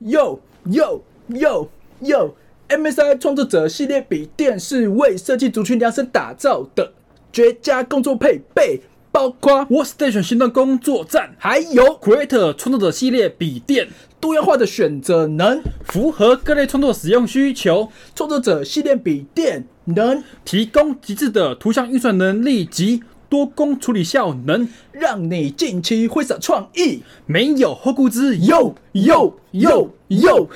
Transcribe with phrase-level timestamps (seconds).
[0.00, 1.66] Yo Yo Yo
[2.00, 6.92] Yo，MSI 创作者系列笔电是为设计族群量身打造的
[7.32, 8.80] 绝佳工作配备，
[9.10, 13.88] 包括 Workstation 新的工作站，还有 Creator 创作者系列笔电，
[14.20, 17.90] 多样化的选择能符合各类创作使用需求。
[18.14, 28.74] 创作者系列笔电能提供极致的图像运算能力及多工处理效能，让你近期挥洒创意，没有后顾之忧。
[28.92, 30.48] Yo Yo Yo，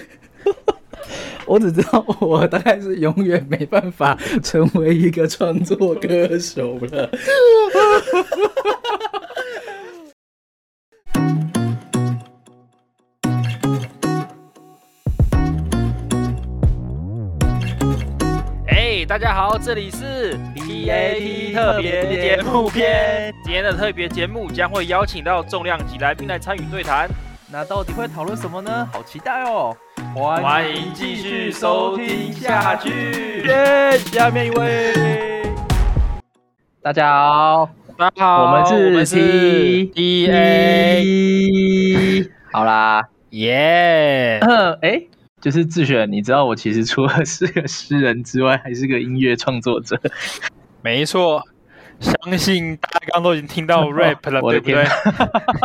[1.46, 7.10] 我只知道我大概是永远没办法成为一个创作歌手了。
[19.12, 23.30] 大家好，这里是 TAT 特别节目篇。
[23.44, 27.06] 今天的特别节目将会邀请到重量级来宾来参与对谈。
[27.52, 28.88] 那到底会讨论什么呢？
[28.90, 29.76] 好期待哦！
[30.14, 33.42] 欢迎继续收听下去。
[33.46, 34.94] 耶，下面一位，
[36.80, 39.14] 大家好，大家好，我们是
[39.88, 40.32] TAT。
[42.50, 44.40] 好啦，耶，
[44.80, 45.02] 哎。
[45.42, 50.00] 就是自选，你知道我其实除了是个诗人之外，还是个音乐创作者。
[50.82, 51.42] 没错，
[51.98, 54.84] 相信大家刚刚都已经听到 rap 了，对不对？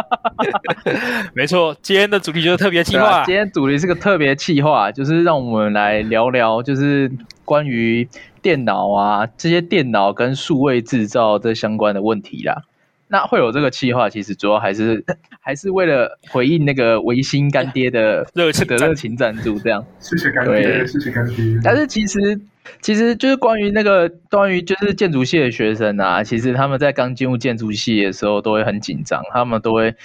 [1.36, 3.24] 没错，今天的主题就是特别企划。
[3.24, 7.12] 今天主题是个特别企划，就是让我们来聊聊，就是
[7.46, 8.10] 关于
[8.42, 12.64] 电脑啊，这些电脑跟数位制造这相关的问题啦。
[13.10, 15.04] 那会有这个计划，其实主要还是
[15.42, 19.86] 还是为了回应那个维新干爹的 热情的热情赞助，这样。
[20.00, 21.60] 谢谢干爹，谢谢干爹。
[21.64, 22.40] 但是其实
[22.82, 29.96] 其实就是关于那个关于就是建筑系的学生啊，其实他们在刚进入建筑系的时候都会很紧张，他们都会。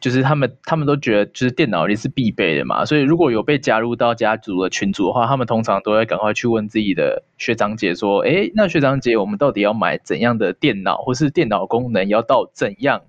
[0.00, 13.02] 就是他们，他们都觉得就是电脑也是必备的嘛，所以如果有被加入到家族的群组的话，他们通常都会赶快去问自己的学长姐说：“哎，那学长姐，我们到底要买怎样的电脑，或是电脑功能要到怎样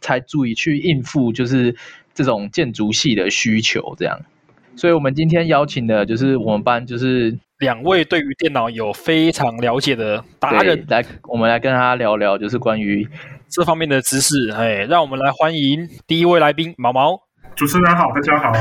[0.00, 1.76] 才足以去应付就是
[2.12, 4.20] 这种建筑系的需求？”这样，
[4.74, 13.06] 所以我们今天邀请的就是我们班就是两位对于电脑有非常了解的达人来，我们来跟他聊聊，就是关于。
[13.50, 17.22] 这方面的知识，哎，让我们来欢迎第一位来宾毛毛。
[17.56, 18.52] 主持人好，大家好。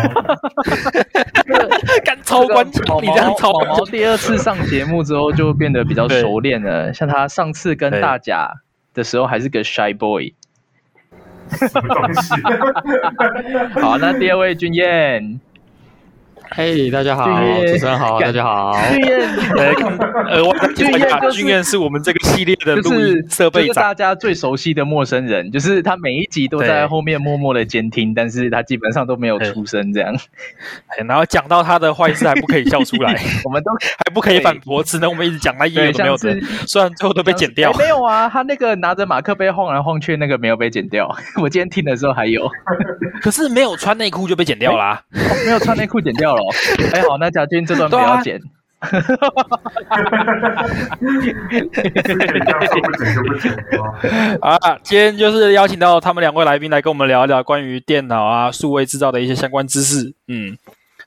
[2.05, 3.71] 干超关注，你这样超关注。
[3.73, 8.49] 毛毛第二次上节目之后就变得比较熟练了，像他上次跟大甲
[8.93, 10.33] 的时候还是个 shy boy。
[11.49, 12.33] 什么东西？
[13.81, 15.39] 好，那第二位君彦。
[16.51, 18.71] 嘿，大家好，主持人好，大家好。
[20.29, 30.15] 呃，我钧彦，钧彦是我们这个系列的录音设备长，大家最熟悉的陌生人，就是他每一集都在后面默默的监听，但是他基本上都没有出声，这样。
[31.05, 37.71] 然后讲到他的坏事还不可以笑出来， 我们都还不可以反驳，只能我们一直讲他有的没有的，虽然最后都被剪掉。
[37.73, 41.13] 没有啊，他那个拿着马克杯晃来晃去，那个没有被剪掉。
[41.41, 42.49] 我今天听的时候还有，
[43.21, 45.01] 可是没有穿内裤就被剪掉啦，
[45.45, 46.55] 没有穿内裤剪掉了。
[46.93, 48.39] 哎，好，那贾军这段不要剪。
[54.39, 60.13] 啊，今天就是邀请到他们两位来宾来跟我们聊一聊关于电脑啊、数位制造的一些相关知识。
[60.27, 60.55] 嗯，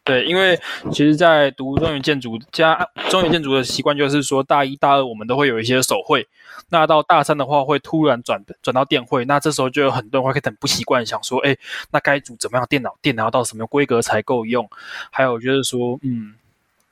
[0.03, 0.59] 对，因为
[0.91, 6.27] 其实，在读中原建筑加中原建筑的习惯，就是说大一、大二我们都会有一些手绘。
[6.71, 11.57] 那到大三的话，会突然转转到电绘，那这时候就有很多人会很不习惯，想说，哎，
[11.91, 12.97] 那该组怎么样电脑？
[13.03, 14.69] 电脑到什么规格才够用？
[15.11, 16.35] 还有就是说，嗯，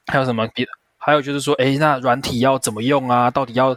[0.06, 0.66] 还有什么别？
[0.98, 3.30] 还有就是说，哎，那软体要怎么用啊？
[3.30, 3.76] 到底要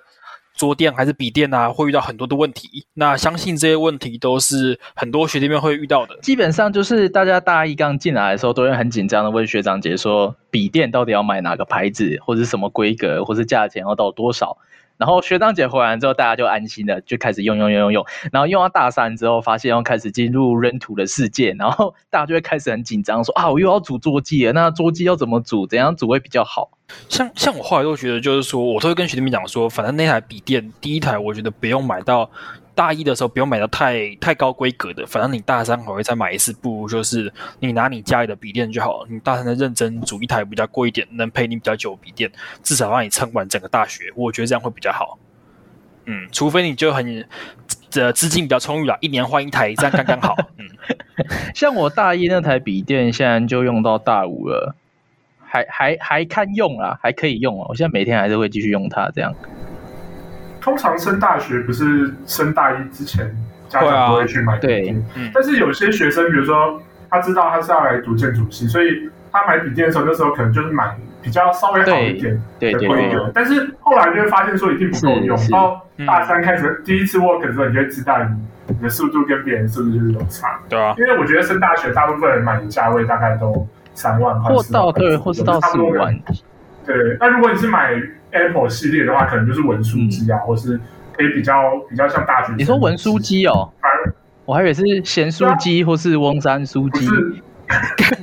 [0.55, 1.69] 桌电还是笔电啊？
[1.69, 2.85] 会遇到很多的问题。
[2.95, 6.17] 那相信这些问题都是很多学弟妹会遇到的。
[6.21, 14.57] 基本上就是大家大一刚进来的时候，都会很紧张的问学长姐说，笔电到底要买哪个牌子，或者什么规格，或是价钱要到多少？
[15.01, 18.05] 然后学长姐回来之后，大家就安心的，就开始用用用用用。
[18.31, 25.65] 然后用到大三之后，发现要开始进入扔土的世界，然后大家就会开始很紧张，说啊，我又要组桌机了，那桌机要怎么组？
[25.65, 26.69] 怎样组会比较好？
[27.09, 32.29] 像像我后来都觉得，就是说，我都会跟学弟妹讲说，反正那台笔电第一台，我觉得不用买到。
[32.73, 39.07] 大一的时候不用买到太太高规格的，反正你大三还会再买一次，不如就是你拿你家里的笔电就好了。
[39.09, 42.31] 你大三的认真组一台比较贵一点，能陪你比较久的笔电，
[42.63, 44.11] 至少让你撑完整个大学。
[44.15, 45.19] 我觉得这样会比较好。
[46.05, 47.27] 嗯，除非你就很
[47.89, 50.35] 这资金比较充裕了，一年换一台，这样刚刚好。
[50.57, 50.65] 嗯，
[51.53, 54.75] 像我大一那台笔电，现在就用到大五了，
[55.39, 57.67] 还还还看用啊，还可以用啊。
[57.69, 59.35] 我现在每天还是会继续用它，这样。
[60.61, 63.29] 通常升大学不是升大一之前，
[63.67, 65.03] 家长不会去买笔电。
[65.13, 73.31] 对，但是有些学生，比如说他知道他是要来读建筑系，所以他买笔电的时候，那时候可能就是买比较稍微好一点的规格。
[73.33, 78.17] 但是后来就会发现说一定不够用，到大三开始第一次 work 的时候，你就会知道
[78.67, 80.59] 你的速度跟别人速度就是有差。
[80.69, 86.17] 对啊，因为我觉得升大学大部分人买的价位大概都三万块，或到对，或是到四五万。
[86.85, 87.93] 对，那如果你是买
[88.31, 90.79] Apple 系列的话，可能就是文书机啊，或是
[91.13, 91.53] 可以比较
[91.89, 92.53] 比较像大学。
[92.57, 93.69] 你说文书机哦？
[94.45, 97.07] 我还以为是咸酥鸡或是翁山酥鸡。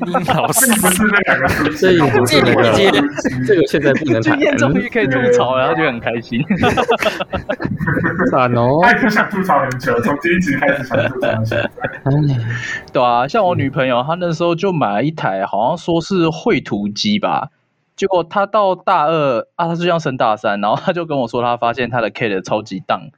[0.05, 3.03] 你老师 不是那两个书这也不是那个，
[3.47, 4.39] 这个现在不能谈。
[4.39, 6.45] 今天终于可以吐槽， 然后就很开心。
[8.31, 8.79] 惨哦！
[8.83, 11.29] 他已经想吐槽很久，从第一集开始想吐槽。
[12.93, 17.49] 对啊，像我女朋友，她那时候就买了一台，好像说是绘图机吧。
[17.99, 23.11] 结果他到大二啊，他是要升大三，然后他就跟我说，他发现他的 CAD 超级档。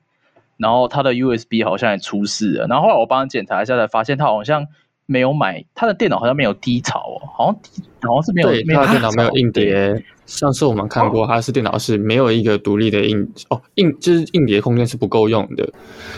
[0.56, 4.66] 然后他的 USB 好像也出事了，然后后来我帮他检查一下，才发现他好像
[5.06, 7.54] 没有买他的电脑，好像没有低潮哦，好像
[8.02, 10.04] 好像是没有，对，他的电脑没有硬碟。
[10.26, 15.66] 上次我们看过，他是电脑是没有一个独立的硬哦硬，就是硬碟空间是不够用的。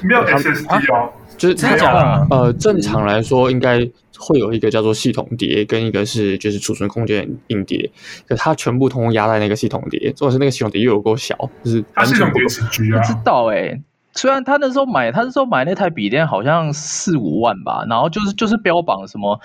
[0.02, 1.08] 没有 SSD 哦，
[1.42, 2.26] 就是他讲。
[2.30, 3.78] 呃，正常来说应该
[4.16, 7.90] 会有一个叫做系统碟，跟一个是就是储存空间硬碟，
[8.28, 13.80] 可它全部通通压在那个系统碟，或者是那个系统碟又有够小，就是完全不知道哎。
[14.14, 19.40] 虽然他那时候买，他那时候买那台笔电好像四五万吧，然后就是就是标榜什么，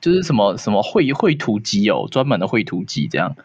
[0.00, 3.36] 就是什么什么绘绘图机哦，专门的绘图机这样。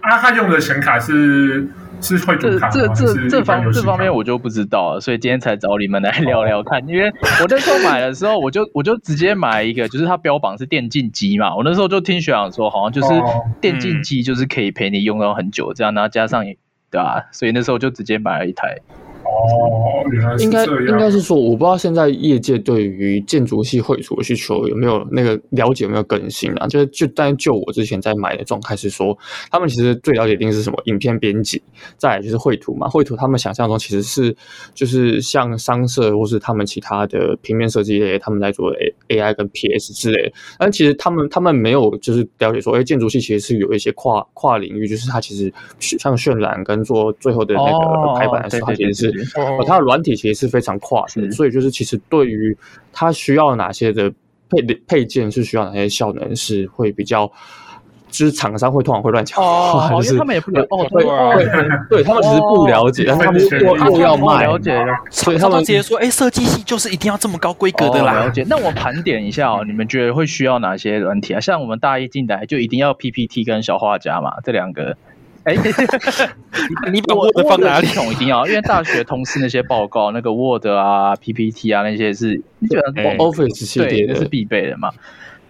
[0.00, 1.68] 啊，他用的显卡是
[2.04, 6.80] 这这这这方这方面我就不知道了，所以今天才找你们来聊聊看。
[6.82, 7.08] 哦、因为
[7.40, 11.56] 我那时候买的时候，我就我就直接买一个，就是它标榜是电竞机嘛。
[11.56, 13.14] 我那时候就听学长说，好像就是
[13.60, 16.44] 电竞机就是可以陪你用到很久这样，然后加上
[16.90, 17.32] 对吧、啊？
[17.32, 18.78] 所以那时候就直接买了一台。
[19.34, 26.66] 哦，原来是应该应该是说，我不知道现在业界对于建筑系绘图的需求有没有那个了解，有没有更新啊？
[26.68, 29.16] 就是就但就我之前在买的状态是说，
[29.50, 31.60] 他们其实最了解一定是什么影片编辑，
[31.96, 32.88] 再来就是绘图嘛。
[32.88, 34.34] 绘图他们想象中其实是
[34.72, 40.32] 就是像商社或是他们其他的平面设计类，他们在做 A A I 跟 P S 之类的。
[40.58, 49.23] 但其实他们他们没有就是了解说，哎，建筑系其实是有一些跨跨领域，就是它其实像渲染跟做最后的那个排版的时候，它其实是。
[49.36, 52.56] 哦，它的软体其实是非常跨的，所以就是其实对于
[52.92, 54.10] 它需要哪些的
[54.48, 57.26] 配配件是需要哪些效能是会比较，
[58.08, 61.04] 就是厂商会通常会乱讲哦，就是因为他们也不了哦，对
[61.90, 63.24] 对，他们只是不了解，但是
[63.78, 64.78] 他们又要卖，了解，
[65.10, 68.24] 所以他们直接说，哎，设计系就是一定要这么高规格的啦。
[68.24, 71.40] 了解，那我盘点一下哦，你们觉得会需要哪些软体啊？
[71.40, 74.96] 像我们大一进来就一定要 PPT 跟小画家嘛，这两个。
[75.44, 75.54] 哎，
[76.90, 77.86] 你把 Word 放哪里？
[77.86, 84.90] 系统一定要，因为大学通识那些报告，那个 Word 啊、PPT 啊那些是基本上 Office 系列的，是必备的嘛。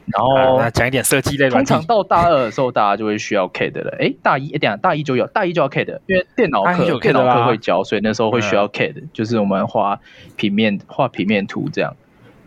[0.06, 3.96] 然后讲一点设计类，通常到大二的时候，大家就会需要 CAD 了。
[3.98, 9.98] 哎，大一哎，等下大一就有，大一就要 CAD，因为电脑课电脑课会教，所以那时候会需要 CAD，就是我们画
[10.36, 11.96] 平面画平面图这样。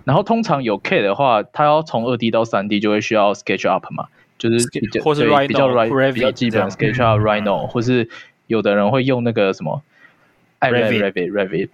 [0.04, 4.06] 然后通常有 CAD 的话，它要从二 D 到三 D 就会需要 SketchUp 嘛。
[4.38, 8.10] 就是比较，或是比较 Rhino 比较基本 SketchUp、Rhino，或是
[8.48, 9.82] 有的人会用那个什么
[10.60, 11.70] Revit、Revit。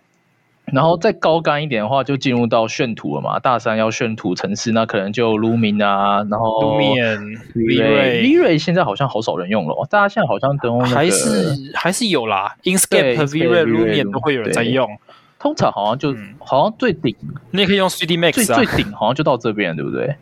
[0.65, 3.38] 然后再高干一点的话，就进入到炫图了嘛。
[3.38, 14.90] 大三要炫图城市，那可能就 Lumin 啊，然后 Lumion、V-Ray、V-Ray 现在好像好少人用了，大家现在好像都用还是还是有啦，Inkscape、V-Ray、Lumion 都会有人在用。
[15.38, 17.14] 通常好像就好像最顶，
[17.52, 20.16] 你也可以用 3D Max 最最顶好像就到这边，对不对？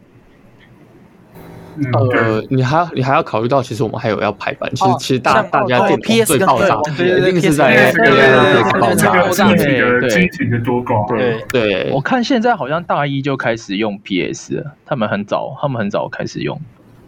[2.14, 4.70] 呃，你还要你还要考虑到，其实我们还有要排版。
[4.76, 9.12] 其实其实大大家电脑最爆炸，一定是在对对对爆炸。
[9.48, 11.06] 对对对，多高？
[11.08, 16.60] 对对，我看现在好像大一就开始用 PS，他们很早，他们很早开始用。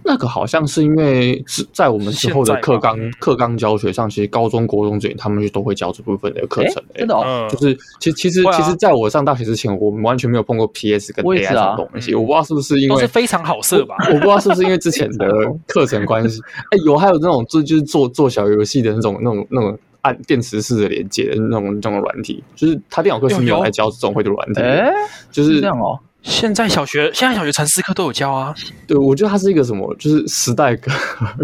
[0.05, 6.83] 那个好像是因为在我们之后的课纲课纲教学上，其实高中国中这里他们就都会教这部分的课程。
[6.93, 12.13] 真的哦，就是其实其实其实在我上大学之前，我们完全没有碰过 PS 跟 AI 这种东西。
[12.13, 13.95] 我不知道是不是因为都是非常好色吧？
[14.09, 15.27] 我不知道是不是因为之前的
[15.67, 16.41] 课程关系。
[16.71, 24.61] 哎，有还有那种就就是做做小游戏的那种那种那种按电池式的连接的那种那种软体，就是他电脑课是没有来教这种会的软体。
[24.61, 24.91] 哎，
[25.31, 25.97] 就是这样哦。
[26.23, 28.55] 现在小学现在小学城市课都有教啊，
[28.87, 30.95] 对，我觉得它是一个什么，就是时代感。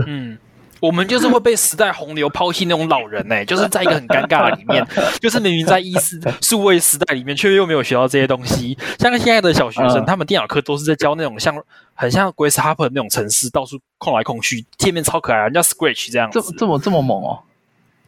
[0.07, 0.37] 嗯，
[0.79, 4.85] 我们就是会被时代洪流抛弃那种老人呢、欸，就是在一个很尴尬的里面，
[5.19, 8.77] 就是明明在一四数位时代里面，却又没有学到这些东西。
[8.97, 11.61] 像现在的小学生，他们电脑课都是在教那种像
[11.93, 17.39] 很像 Grace Hopper 那种程式，到处控来控去，界面超可爱，人家 Scratch 这样子，这这么这么猛哦？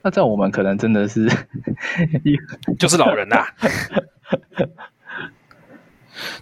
[0.03, 1.29] 那在我们可能真的是
[2.79, 3.47] 就是老人呐、啊。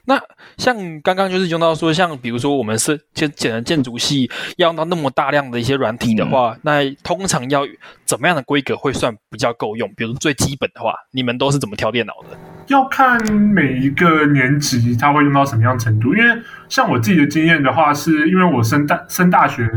[0.05, 0.19] 那
[0.57, 7.61] 像刚刚就是用到说，像比如说我们是建建建筑系要用到那么大量的一些软体的话，嗯、那通常要
[8.05, 9.91] 怎么样的规格会算比较够用？
[9.95, 12.37] 比如最基本的话，你们都是怎么挑电脑的？
[12.67, 19.69] 要看每一个年级它会用到什么样程度，因为像我自己的经验的话，是因为我升大升大学。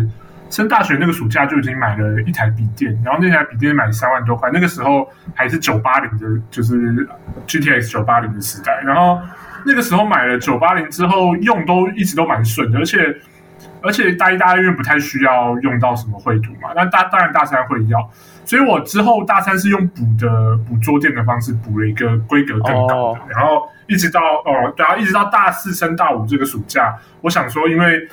[0.51, 7.09] 升大学那个暑假就已经买了一台笔电，然后那台笔电买三万多块，那个时候还是九八零的，就是
[7.47, 8.79] GTX 九八零的时代。
[8.85, 9.19] 然后
[9.65, 12.99] 那个时候买了九八零之后，用都一直都蛮顺的，而且
[13.83, 18.11] 而且大一、大二因为不太需要用到什么绘图嘛，那大当然大三会要，
[18.45, 23.69] 所以我之后大三是用补的补桌垫的方式补了一个规格更高的，然后。
[23.93, 28.09] 一直到哦，然后一直到大四升大五这个暑假，我想说，因为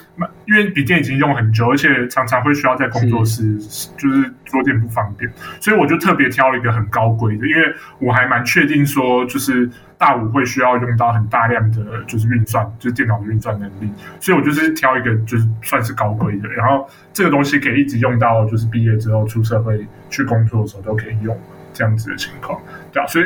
[0.46, 3.58] 因为笔电已经用很久，而且常常会需要在工作室，
[3.98, 5.32] 就是桌垫不方便，
[5.62, 21.40] 所以我就特别挑了一个很高规的，因为我还蛮确定说，就是大五会需要用到很大量的就是运算，就是电脑的运算能力，所以我就是挑一个就是算是高规的，然后这个东西可以一直用到就是毕业之后出社会去工作的时候都可以用
[21.72, 23.26] 这样子的情况，对啊，所以。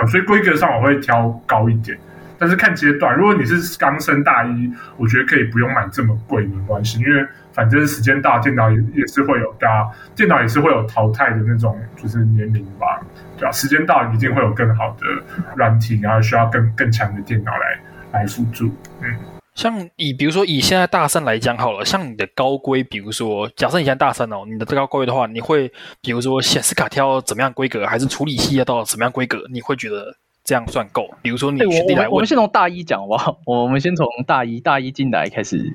[0.00, 1.96] 呃，所以规格上我会挑高一点，
[2.38, 13.00] 但是看阶段，如果你是刚升大一，我觉得可以不用买这么贵，没关系，因为反正时间到，电脑也也是会有大家电脑也是会有淘汰的那种，就是年龄吧，
[13.38, 13.52] 对吧？
[13.52, 15.06] 时间到一定会有更好的
[15.54, 17.78] 软体，然后需要更更强的电脑来
[18.20, 19.33] 来辅助，嗯。
[19.54, 25.70] 像以比如说以现在大三来讲好了，像你的高规，比如说假设你现在大三哦，你的最高规的话，你会
[26.00, 29.44] 比如说显示卡挑怎么样规格，还是处理器要到什么样规格？
[29.50, 31.08] 你会觉得这样算够？
[31.22, 33.38] 比如说你学弟来问，我们先从大一讲好不好？
[33.44, 35.72] 我们先从大一大一进来开始，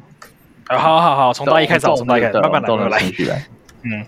[0.67, 3.45] 啊，好好好，从大一开始，从大一开始，慢慢来，来，来，
[3.83, 4.05] 嗯。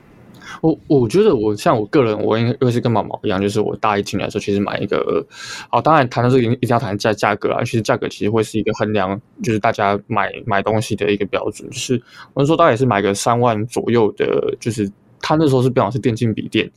[0.60, 5.26] 我我觉得我像我个人，我应该会是跟毛毛一样，就是我大一进来的时候，其实买一个，
[5.70, 7.64] 好，当然谈到这个一定要谈价价格啊。
[7.64, 11.70] 其实价格其实会是一个衡量，就是大家买买东西的一个标准。
[11.70, 12.02] 就是
[12.34, 14.92] 我们说大概也是买个三万左右的，就是
[15.22, 16.70] 他那时候是标榜是电竞笔电。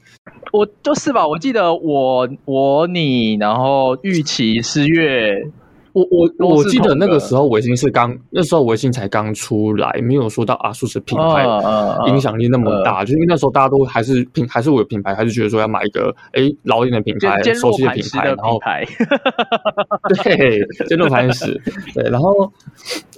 [0.53, 5.51] 我就是吧，我记得我我你，然后玉琪思月。
[5.95, 11.47] 我我我记得那个时候微信是刚，那时候微信才刚出来，没有说到 ASUS 品牌
[12.09, 18.59] 影响力那么大，uh, uh, uh, 就是因为那时候大家都还是品，还是我有品牌，还是觉得说要买一个哎老一点的品牌，熟悉的品牌，然后
[20.25, 21.63] 对，坚若磐石，
[21.95, 22.53] 对，然后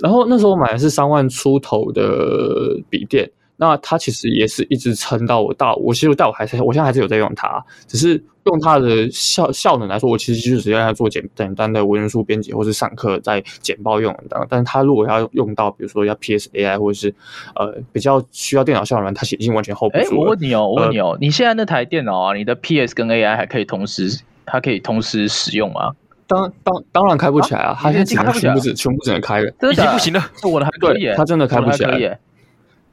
[0.02, 3.30] 然后那时候我买的是三万出头的笔电。
[3.56, 14.46] 那它其实也是一直撑到我大，我其实大我还是，我现在还是有在用它，只是用它的效效能来说，我其实就是只要做简简单的文书编辑，或是上课在简报用的。
[14.48, 17.14] 但是它如果要用到，比如说要 PS AI 或者是
[17.54, 20.14] 呃比较需要电脑效能，它已经完全 hold 不住。
[20.14, 25.92] 哎，我问你哦，我问你哦，呃、你现在那台电脑啊，你的 PS 跟 AI 还可以同时，它可以同时使用吗？
[26.28, 30.22] 当当当然开不起来啊，啊它现在全部全部只全部只能开了，已经不行了。
[30.42, 32.18] 我的还可以，它真的开不起来。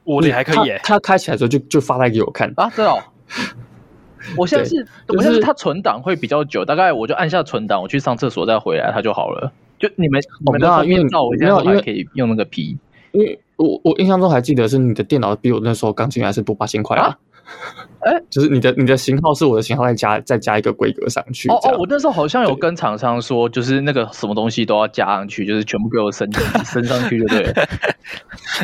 [0.04, 2.98] 我的还可以，他开起来的时候就就发来给我看啊，对哦。
[4.38, 9.52] 我现在是，我现在是它存档会比较久，大概我就按下存档，我去上厕所再回来，它就好了。
[9.78, 12.78] 就你们你们的因为照，我现在还可以用那个皮，
[13.12, 17.18] 因为我我印象中还记得是你的电脑比我那时候刚进来是多八千块啊。
[18.00, 21.48] 哎，就是你的你的型号是我的型号，再加再加一个规格上去。
[21.48, 26.30] 哦哦，我那时候好像有跟厂商说，就是那个什么东西都要加上去，就是全部给我升
[26.64, 27.52] 升上去，就对。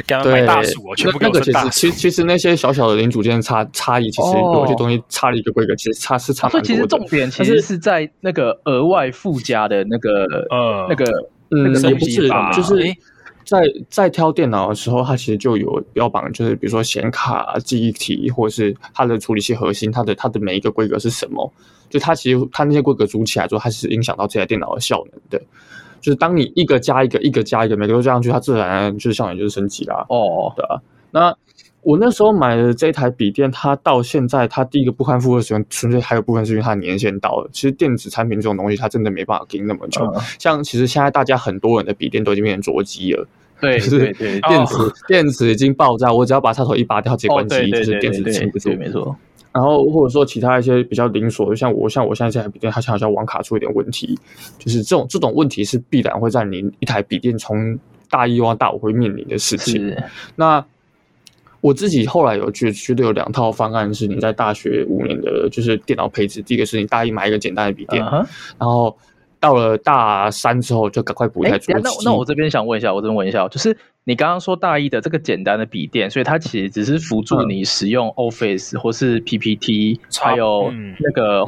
[0.23, 1.69] 对，大数全部给我升大。
[1.69, 6.49] 其实其实那些小小的零组件差差异，其实有些东西差了一个规格，其实差是差。
[6.49, 11.05] 所以其实重点其实是在那个额外附加的那个呃那个
[11.49, 12.75] 那个东西吧，就是。
[13.45, 21.53] 在在挑电脑的时候，它其实就有标榜，就是比如说显卡、记忆体，或者是它的处理器核心，它的它的每一个规格是什么？
[21.89, 25.41] 就它其实它那些规格组起来之后，它是影响到这台电脑的效能的。
[26.01, 30.07] 就是当你一个加一个，一个加一个，每个都加上去，它自然就是效能就是升级啦。
[30.09, 30.81] 哦，对啊。
[31.11, 31.37] 那
[31.83, 37.49] 我那时候买的这台笔电，它到现在它第一个不堪负荷使用，纯粹还有部分是因为它的年限到了。
[37.53, 40.05] 其实电子产品这种东西，它真的没办法撑那么久。
[40.15, 43.27] 嗯、像其实现在大家很多人的笔电都已经变成桌机了。
[43.61, 48.71] 对，就是电池，哦、电池已经爆炸，我只要把插头一拔掉，接关机，就是电池撑不住。
[48.75, 49.15] 没错。
[49.53, 54.19] 然后或者说其他一些比较零锁，像我像我现在这台笔电，它好像网卡出一点问题，
[54.59, 59.95] 就是这种这种问题是必然会在你一台笔电从大一用到大五会面临的事情。
[60.37, 60.65] 那
[61.61, 68.26] 我自己后来有觉觉得有两套方案，是你在大学五年的就是电脑配置，第一个是你大一买一个简单的笔电，uh huh.
[68.59, 68.97] 然后。
[69.41, 71.83] 到了大三之后就赶快补一台桌机。
[71.83, 73.77] 那那我这边想问一下，我这边问一下，就是。
[74.05, 81.45] 你刚刚说大一的这个简单的笔电，所以它其实只是辅助你使用 Office 或是 PPT，还有那个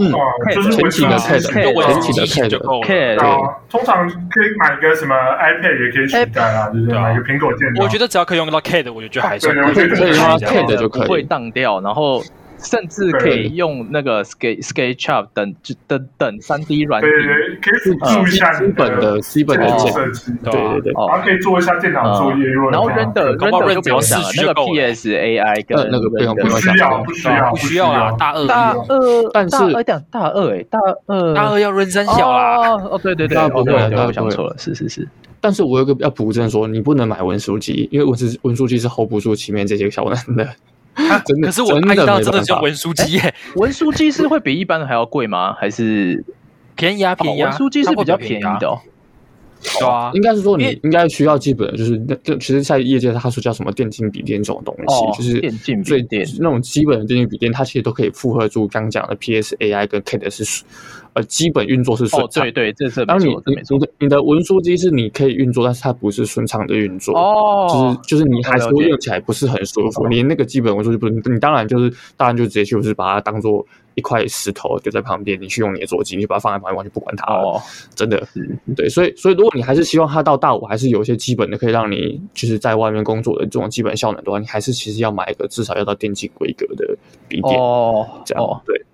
[0.55, 3.63] 就是前期的 CAD，前期的 CAD 就够了。
[3.71, 6.95] 通常可以买个什么 iPad 也可以取代啊，对不对？
[6.95, 7.83] 买个苹果电脑。
[7.83, 9.89] 我觉得只要可以用到 CAD，我觉得还算可以。
[9.89, 9.97] 用
[10.39, 12.23] CAD 就可以，不会当掉，然后。
[12.63, 15.55] 甚至可以用那个 Sketch SketchUp 等
[15.87, 22.47] 等等三 D 软件，对对对，可以辅助一下基本的基本的设计，对对对，然后可以做一下电脑作业。
[22.71, 27.51] 然后 Render Render 就不用想了，那个 PSAI 跟那个不用不用需要不需要。
[27.51, 31.35] 不需要啊，大二大二，但是大二大二哎，大二。
[31.35, 35.09] 大二要 Run 三小啦，哦对对对，不对，我想错了，是是是。
[35.41, 40.49] 但是我有个要补正说，你不能买文书机，因为文书文书机是 hold 不住前面这些小难的。
[41.25, 45.55] 真的，可是我看到真的是文书机耶，文书机是会比一般的还要贵吗？
[45.59, 46.25] 还是
[46.77, 47.15] 便宜啊？
[47.15, 47.49] 便宜啊？
[47.49, 48.81] 文书机是比较便宜的哦。
[49.63, 60.65] 对啊，应该是说你应该需要基本的，就是那这其实，在业界他说叫什么电竞笔电这种东西，就是电竞最电那种基本的电竞笔电，它其实都可以负荷住刚讲的 PSAI 跟 CAD 是
[61.13, 62.43] 呃基本运作是顺畅。
[62.43, 70.09] 对对，这是当你你的你的文书机是你可以运作，但是它不是顺畅的运作哦，就是就是你还是会用起来不是很舒服。
[70.09, 73.65] 你那个基本文书就不是，你当然就是当然就直接就是把它当做。
[73.95, 77.33] 一块石头丢在旁边，你去用你的座机，你就把它放在旁边，完全不管它。
[77.33, 77.61] 哦，
[77.95, 78.27] 真的，
[78.77, 86.97] 对，所以，所以如果你还是希望它到大五还是有一些基本的可以让你就是在外面工作的这种基本效能的话，你还是其实要买一个至少要到电竞规格的
[87.29, 87.59] 笔电。
[87.59, 88.85] 哦，这样，哦对。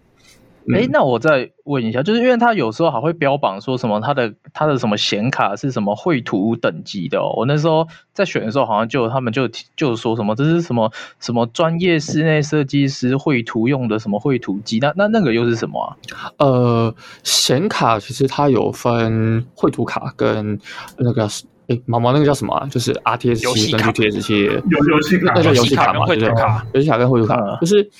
[0.75, 7.33] 哎，那我再问一下，就是因为他有时候还会标榜说什么他的他的什么显卡是什么绘图等级的哦。
[7.37, 15.97] 我那时候在选的时候，好像就他们就就说什么这是什么什么专业室内设计师绘图用的什么绘图机，那那那个又是什么啊？
[16.39, 20.59] 呃，显卡其实它有分绘图卡跟
[20.99, 21.29] 那个
[21.69, 22.67] 哎毛毛那个叫什么啊？
[22.71, 26.07] 就是 RTS 七跟系列有游戏卡，那叫游戏卡嘛？
[26.07, 26.29] 对对，
[26.73, 27.91] 游戏卡跟绘图卡就是。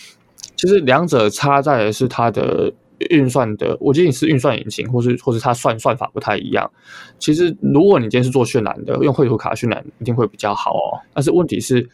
[0.59, 2.71] 其实两者差在的是它的
[3.11, 6.69] 运算的，我记得你是运算引擎，或是或是它算算法不太一样。
[7.19, 10.99] 其实如果你今天是做渲染的，用绘图卡渲染一定会比较好哦。
[11.15, 11.89] 但是问题是，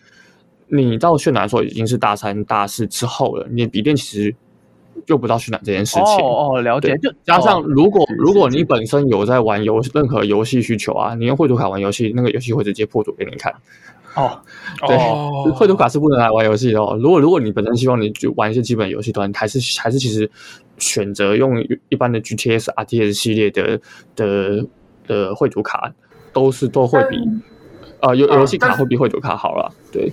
[0.68, 4.34] 你到渲染的时候已经是大三大四之后了，你的笔电其实
[5.08, 6.02] 用不到渲染这件事情。
[6.24, 6.96] 哦哦，了解。
[7.02, 13.52] 就加上如果如果你本身有在玩游任何游戏需求啊，你用绘图卡玩游戏，那个游戏会直接破图给你看。
[14.14, 14.40] 哦，
[14.86, 14.96] 对，
[15.52, 16.96] 绘图卡是不能来玩游戏的哦。
[17.00, 20.30] 如果如果你本身希望你就玩一些基本游戏端，还是还是其实
[20.78, 23.80] 选择用一般的 GTS、RTS 系列的
[24.14, 24.64] 的
[25.06, 25.92] 的绘图卡，
[26.32, 27.16] 都是都会比
[28.00, 29.72] 啊游游戏卡会比绘图卡好了。
[29.92, 30.12] 对，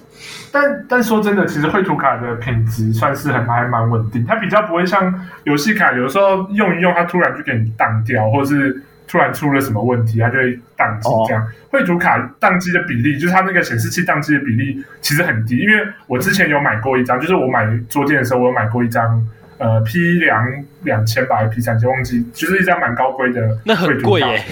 [0.51, 8.81] 但但说真的，其实绘图卡的品质算是很还蛮稳定，它比较不会像游戏卡，有时候用一用它突然就给你当掉，或者是。
[9.12, 11.10] 突然出了什么问题，它就会宕机。
[11.28, 15.58] 这样，绘图卡宕机的比例，就是它那个显示器宕机的比例其实很低。
[15.58, 19.28] 因为我之前有买过一张，就是我买桌垫的时候，我有买过一张，
[19.62, 23.41] 呃，P 两两千吧，还是 P 三千，忘记，就是一张蛮高规的。
[23.63, 24.43] 那很贵耶，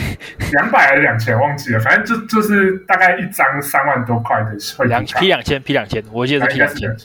[0.52, 1.80] 两百还是两千，忘记了。
[1.80, 5.19] 反正就就是大概一张三万多块的绘图卡。
[5.19, 6.95] P 两千，P 两千，我记得是 P 两千。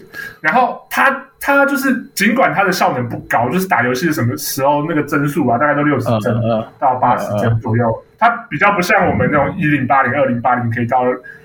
[0.40, 1.24] 然后它。
[1.46, 6.34] 它就是，尽管它的效能不高，就是打游戏什么时候那个帧数啊，大概都六十帧
[6.78, 8.02] 到八十帧左右。
[8.18, 11.02] 它比较不像我们那种一零八零、二零八零可以到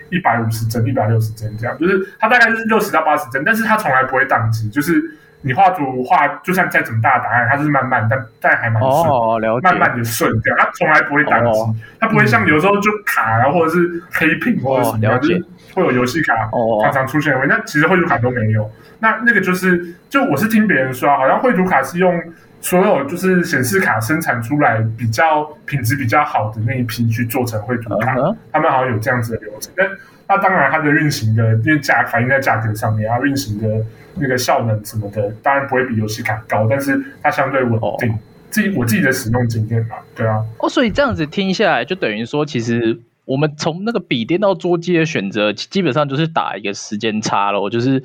[0.09, 4.69] 一百五十帧、一百六十帧这样，就是它大概是六十到八十帧，但是它从来不会宕机。
[4.69, 5.03] 就是
[5.41, 11.79] 你画图画，就算再怎么大的答案，它是慢慢，但但还蛮顺，慢慢的顺掉，它从来不会宕机。
[11.99, 16.35] 它不会像有时候就卡啊，或者是黑屏或者什么，就是会有游戏卡
[16.83, 17.55] 常常出现的问题。
[17.55, 18.69] 那其实绘图卡都没有。
[18.99, 22.21] 那那个就是，就我是听别人说，好像绘图卡是用
[22.61, 28.15] 所有就是显示卡生产出来比较品质比较好的那一批去做成绘图卡，
[28.51, 29.71] 他们好像有这样子的流程。
[29.75, 29.87] 但
[30.27, 38.17] 那当然，它的运行的因为价反映在价格上面，它运行的那个效能什么的，当然不会比游戏卡高，但是它相对稳定。
[38.49, 40.43] 自己我自己的使用经验嘛，对啊。
[40.59, 48.03] 哦，所以这样子听下来，就等于说，其实我们从那个笔电到桌机的选择，基本上就是打一个时间差了，就是。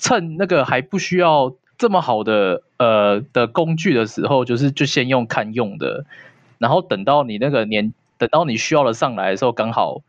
[0.00, 6.06] 趁那个还不需要这么好的呃的工具的时候，就是就先用看用的，
[6.58, 10.02] 然后等到你那个年，等到你需要了上来的时候，刚好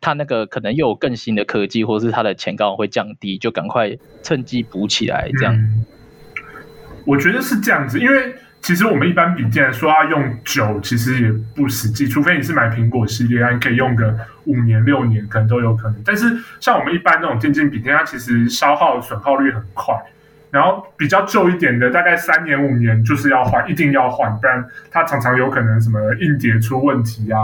[0.00, 5.56] 它那个可能又有更新的科技，或是它的钱刚好会降低，就赶快趁机补起来，这样。
[7.04, 8.34] 我觉得是这样子，因为。
[8.62, 14.12] 其实我们一般笔电说要用久，其实也不实际，除非你是买苹果系列，你可以用个
[14.44, 16.02] 五年六年，可能都有可能。
[16.04, 19.94] 但是像我们一般那种电竞笔电，它其实消耗损耗率很快，
[20.50, 27.38] 然后比较旧一点的，大概三年五年就是要换，一定要换，不然它常常有可能什么硬碟出问题啊，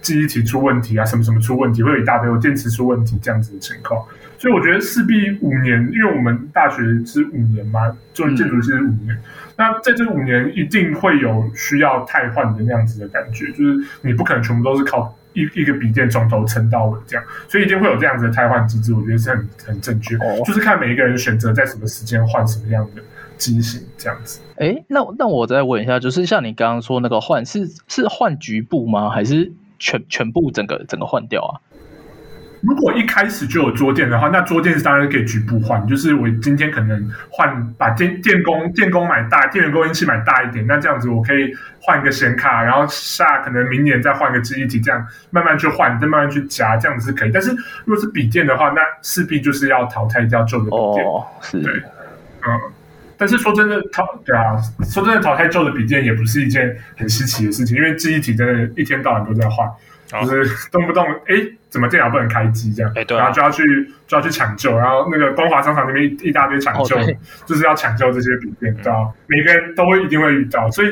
[0.00, 4.02] 记忆体出问题啊，什么什么出问题，会有一大堆有电池出问题这样子的情况。
[4.38, 7.80] 所以我觉得势必五年，因为我们大学是五年嘛，
[8.12, 9.18] 做建筑系是五年，
[9.56, 23.02] 那在这五年一定会有需要汰换的那样子的感觉，就是你不可能全部都是靠一一个笔电从头撑到尾这样，所以一定会有这样子的汰换机制，我觉得是很很正确，哦、就是看每一个人选择在什么时间换什么样的
[23.36, 24.40] 机型这样子。
[24.56, 29.10] 哎，那那我再问一下，就是像你刚刚说那个换是是换局部吗？
[29.10, 31.52] 还是全全部整个整个换掉啊？
[32.66, 35.86] 如果一开始就有桌垫的话，那桌垫是当然可以局部换。
[35.86, 47.30] 就是我今天可能换把电电工电工买大，电源供应器买大一点，那这样子我可以换一个显卡，然后下可能明年再换个记忆体，这样慢慢去换，再慢慢去夹，这样子是可以。
[47.32, 47.50] 但是
[47.84, 51.06] 如果是笔电的话，那势必就是要淘汰掉旧的笔电。
[51.06, 51.72] 哦，是，对，
[52.46, 52.60] 嗯。
[53.16, 59.70] 但是说真的，淘对啊，说真的，淘汰旧的笔电也不是一件很稀奇的事情，因为记忆体真的一天到晚都在换。
[60.22, 61.34] 就是动不动哎，
[61.68, 62.92] 怎么电脑不能开机这样？
[62.94, 63.62] 哎，对，然后就要去
[64.06, 67.06] 就要去抢救，然后那个光华商场那边一一大堆抢救，哦、
[67.46, 69.12] 就是要抢救这些笔电，知道？
[69.26, 70.88] 每个人都会一定会遇到，所以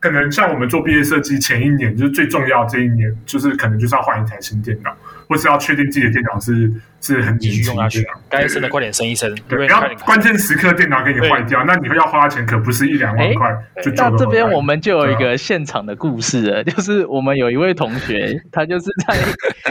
[0.00, 4.96] 可能像我们做毕业设计前一年，就是最重要这一年，就是可能就是要换一台新电脑。
[5.32, 13.56] 或是要确定自己的电脑是是很继续用下去，该升的快点升一升，对，不要关键时刻电脑给你坏掉，那你会要花钱，可不是一两万块。
[13.96, 19.16] 那这边我们就有一个现场的故事了， 就是我们有一位同学， 他就是在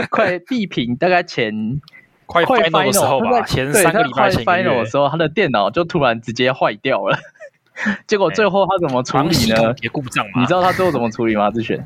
[0.10, 1.80] 快闭屏大概前
[2.26, 7.20] 快 final 的时候吧，前三个礼拜前 final 的时候，他的电脑就突然直接坏掉了，
[8.08, 9.76] 结果最后他怎么处理呢？
[9.92, 10.42] 故障嘛？
[10.42, 11.52] 你知道他最后怎么处理吗？
[11.52, 11.86] 志璇？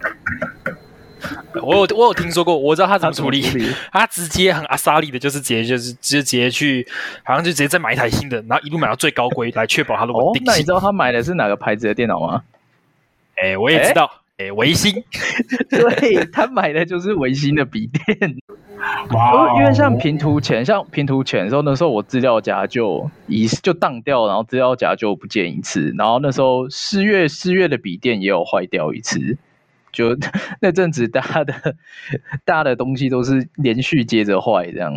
[1.61, 3.41] 我有我有听说过，我知道他怎么处理。
[3.41, 6.87] 他，理他直接很阿萨利的，就是直接就是直接直接去，
[7.23, 10.43] 好像就直接再买一台新的，然后一路买到最高规，来确保它的稳定性。
[10.43, 10.45] 哦。
[10.47, 12.43] 那你知道他买的是哪个牌子的电脑吗？
[13.35, 15.03] 哎、欸，我也知道，哎、欸，微星。
[15.69, 18.37] 对，他买的就是维新的笔电。
[19.09, 19.55] 哇！
[19.57, 29.37] 因为像平图前，像平图前的时候，那时候我资料夹就一就当掉，然后资料夹就不见一次，然后那时候四月四月的笔电也有坏掉一次。
[29.95, 30.15] 就
[30.59, 31.53] 那阵子，大家的
[32.43, 34.93] 大家的东西都是连续接着坏这样。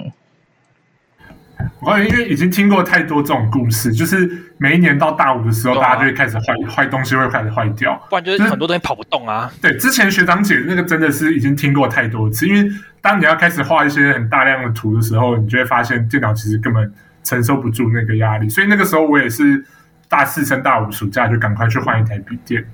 [1.81, 9.51] 我因为已经听过太多这种故事，就是每一年到大五的时候，大家就会开始坏坏东西，会开始坏掉，不然就是很多东西跑不动啊。
[9.61, 16.93] 对，之前学长姐那个真的是已经听过太多次，因为当你要开始画一些很大量的图的时候，你就会发现电脑其实根本
[17.25, 19.65] 承受不住那个压力，所以那个时候我也是
[20.09, 22.65] 大四升大五暑假就赶快去换一台笔电。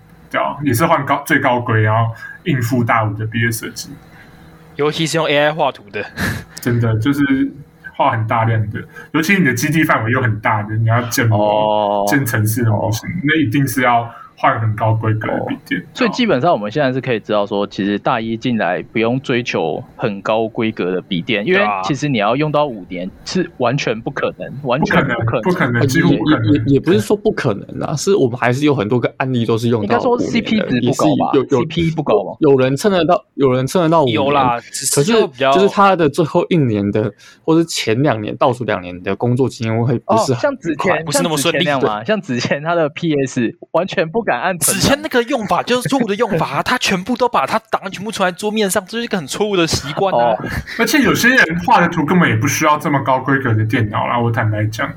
[0.63, 2.13] 也是换高最高规，然后
[2.45, 3.91] 应付大五的毕业设计，
[4.77, 6.05] 尤其是用 AI 画图的，
[6.61, 7.53] 真的就是
[7.97, 14.11] 画很大量的，尤其你的基地范围又很大的，你要建模、建城市的模型，那一定是要。
[14.45, 26.53] 换很高规格的笔电，所以基本上我们现在是可以知道说，其实大一进来不用追求很高规格的笔电，因为其实你要用到五年是完全不可能，完全不可能，不可能，几乎不可能。
[26.53, 29.95] 也也也不是说不可能啊，是我们还是有很多个案例都是用到。
[29.95, 31.31] 应该说 CP 值不高吧？
[31.33, 32.37] 有有 CP 不高吗？
[32.41, 34.15] 有人撑得到，有人撑得到五年。
[34.17, 34.57] 有啦，
[34.95, 37.11] 可是就是他的最后一年的，
[37.43, 42.05] 或是前两年倒数两年的工作经验会不是像之前，不是那么顺利嘛？
[42.05, 50.37] 像之前他的 PS 完全不敢按子谦那个用法就是错误的用法， 他全部都把他档案全部存在桌面上，这是一个很错误的习惯啊！
[50.79, 54.91] 而且有些人画的图根本也不需要这么高规格的电脑啦，我坦白讲，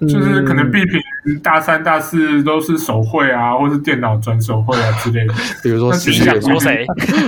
[0.00, 1.00] 就是可能毕评
[1.40, 5.34] 大三、大四都是手绘啊，或是电脑转手绘啊之类的。
[5.62, 6.84] 比如说，你想说谁？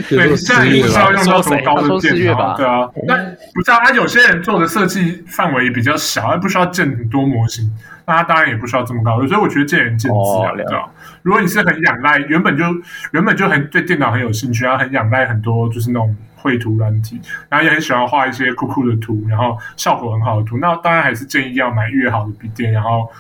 [0.09, 2.89] 对，现在也不需要用到多高的电脑，对啊。
[3.07, 3.17] 那
[3.55, 7.71] 不知道啊，有些人做的设计范围比较小，他不需要建很多模型，
[8.05, 9.25] 那他当然也不需要这么高。
[9.29, 10.91] 所以我觉得见仁见智啊，对吧？
[11.25, 12.65] 如果你是很仰赖，原本就
[13.13, 23.11] 原本就很对电脑很有兴趣，然后很仰赖很多就是那种绘图软体，然后也很喜欢画一些酷酷的图，然后效果很好的图，那当然还是建议要买越好的笔电，然后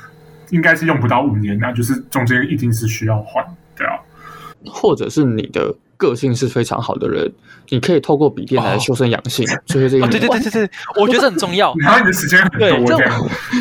[0.50, 3.98] 应该是用不到五年，那就是中间一定是需要换，对啊，
[4.66, 5.74] 或者是你的。
[6.08, 7.32] 个性是非常好的人，
[7.70, 11.72] 你可以透过笔电来修身养性，所 以这个对对对对对，我觉得这很重要。
[11.84, 12.50] 还有你的时间很
[12.84, 12.96] 多，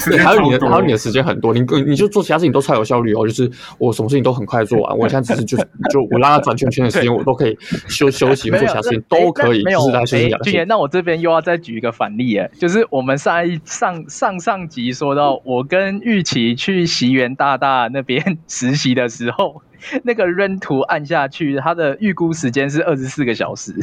[0.05, 3.27] 对，还有你的，还有你的时间很多，你你就做其他事情都超有效率哦。
[3.27, 5.57] 就是我什么事情都很快做完，我现在只是就
[5.91, 10.65] 就我拉他转圈圈的时间，我都可以休休息做其他事情都可以，就是来修身养性。
[10.67, 19.61] 那我这边又要再举一个反例诶，就是我们上一上上上集说到，我跟玉琪去袭园大大那边 实习的时候。
[20.03, 23.73] 那个 run 图按下去，它的预估时间是二十四个小时，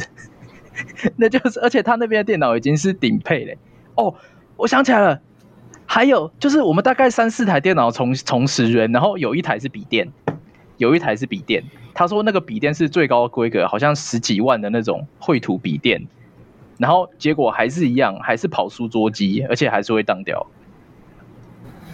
[1.17, 3.57] 那就是，而且他那边的电脑已经是顶配嘞。
[3.95, 4.15] 哦，
[4.57, 5.21] 我想起来了，
[5.85, 10.11] 还有就是我们大概三四台电脑从从十元，然后有一台是笔电，
[10.77, 11.63] 有一台是笔电。
[11.93, 16.07] 他说那个笔电是最高规格，好像十几万的那种绘图笔电，
[16.77, 20.47] 然后结果还是一样，还是跑出桌机，而且还是会当掉。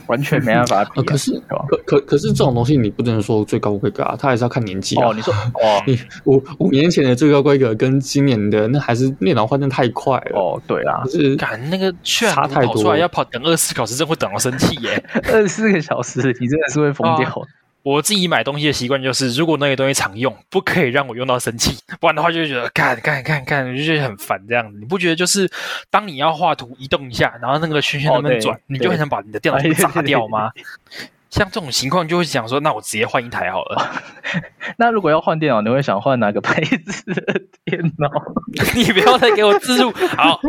[0.08, 1.04] 完全没办法比、啊呃。
[1.04, 5.08] 可是，可可可是这种东西你不能说最高规格啊，它还是要看年纪啊。
[5.08, 10.39] 哦，你说哦，你 五五年前的最高规格跟今年的那还是电脑换的太快了。
[10.39, 15.04] 哦，对啊，就是赶那个券差太多，要跑等二十四小时，真会等到生气耶！
[15.32, 17.30] 二十四个小时，你真的是会疯掉。
[17.30, 17.48] 哦
[17.88, 24.78] 我自己买东西的习惯就是，如果那个东西常用，不可以让我用到生气，不然的话就会觉得看看看看，我就觉得很烦这样子。
[24.78, 25.50] 你不觉得就是
[25.89, 30.52] 当你要画图移动一下，然后那个圈圈在那边转，哦、你就很想把你的电脑砸掉吗？
[31.38, 33.91] 像这种情况就会想说，那我直接换一台好了。
[34.78, 38.10] 那如果要换电脑，你会想换哪个牌子的电脑？
[38.76, 40.39] 你不要再给我资助，好，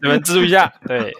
[0.00, 0.72] 你们资助一下。
[0.86, 1.12] 对，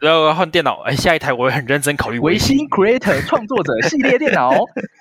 [0.00, 2.18] 然后我要换电脑，哎，下一台我会很认真考虑。
[2.18, 4.50] 维新 Creator 创作者系列电脑，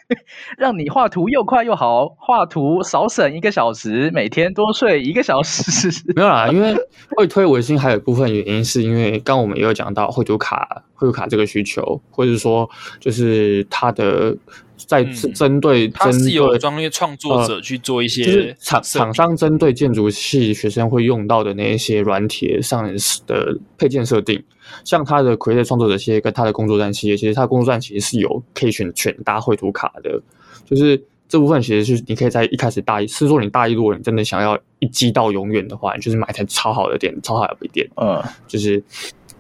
[0.58, 5.90] 让你画图又快又好，画图少省一个小时，每天多睡一个小时。
[6.16, 6.76] 没有啦，因为
[7.18, 10.84] 会推维新还有一部分原因是因为刚我们也有讲到绘图卡。
[10.96, 14.36] 绘图卡这个需求，或者说就是它的
[14.78, 22.84] 在针对针对，是有专业创作者去做一些，就是厂厂商针对建筑系学生会用到的那一些软体上
[23.26, 24.44] 的配件设定，
[24.84, 30.22] 像它的 Creator 创作者系列跟它的工作站系列，其实它的工作站其实是有可以选选搭绘图卡的，
[30.66, 38.84] 就是这部分其实是你可以在一开始大一，是说你大一如果你真的想要一机到永远的话，你就是买台超好的电超好的笔电，嗯，就是。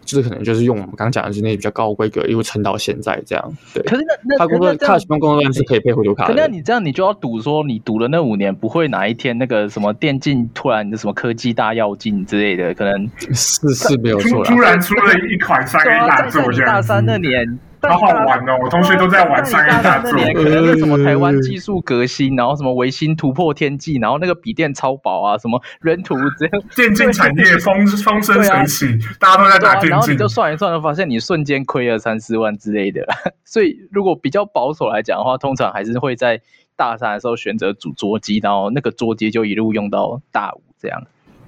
[0.05, 3.53] 就是可能就是用我们刚刚讲的是那些比较高规格，一路撑到现在这样。
[3.73, 6.33] 对，可是那那他工作他使用工作量是可以配回流卡的。
[6.35, 14.43] 那你这样你就要赌说，你赌了那五年，不会哪一天那个什么电竞突然的什么科技大跃进之类的，可能是是没有错。
[14.45, 17.59] 突然出了一款三 A 大作， 大三那年。
[17.89, 18.57] 好好玩哦！
[18.63, 20.11] 我同学都在玩三 A 大作。
[20.11, 26.63] 可能是什么台湾技术革新，然后什么维新突破天际，然后那个笔电超薄啊，什么人图这样。
[26.75, 28.87] 电竞产业风风生水起，
[29.19, 29.89] 大家都在打电竞。
[29.89, 33.05] 然后你就算一算，就发现你瞬间亏了三四万之类的。
[33.43, 36.41] 所以如果比较保守来讲的话，通常还是会在
[36.75, 41.03] 大三的时候选择组桌机，然后那个桌机就一路用到大五这样。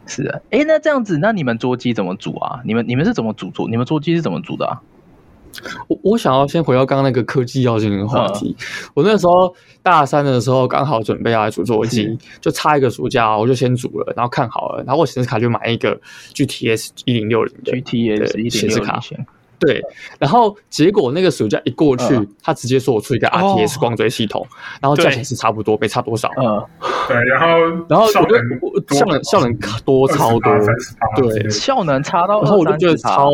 [0.07, 2.61] 是啊，哎，那这样子，那你们桌机怎么组啊？
[2.63, 3.67] 你们你们是怎么组桌？
[3.67, 4.81] 你们桌机是怎么组的啊？
[5.87, 8.55] 我我想要先回到刚刚那个科技要进的话题。
[8.57, 15.99] 嗯、我那时候大三的时候刚好准备要来组桌机，就差一个暑假，我就先组了，然后看好了，然后我显示卡就买一个
[16.33, 18.99] GTS 一零六零的 GTS 显示卡。
[19.57, 19.81] 对，
[20.19, 24.47] 然后结果那个暑假一过去，嗯、他直接说我出一个 RTS 光追系统，哦、
[24.81, 26.29] 然后价钱是差不多，没差多少。
[26.37, 26.61] 嗯，
[27.07, 27.47] 对，然后
[27.87, 30.51] 然后我觉得效能效能多超多，
[31.15, 33.31] 对，效能差到，然后我就觉得超，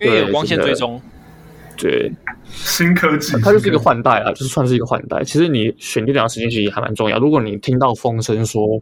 [0.00, 1.02] 因为有光线追踪。
[1.02, 1.15] 对，
[2.48, 5.22] 新科技，它就是一个换代啊，就是算是一个换代。
[5.24, 7.18] 其实你选电脑时间其实还蛮重要。
[7.18, 8.80] 如果你听到风声说，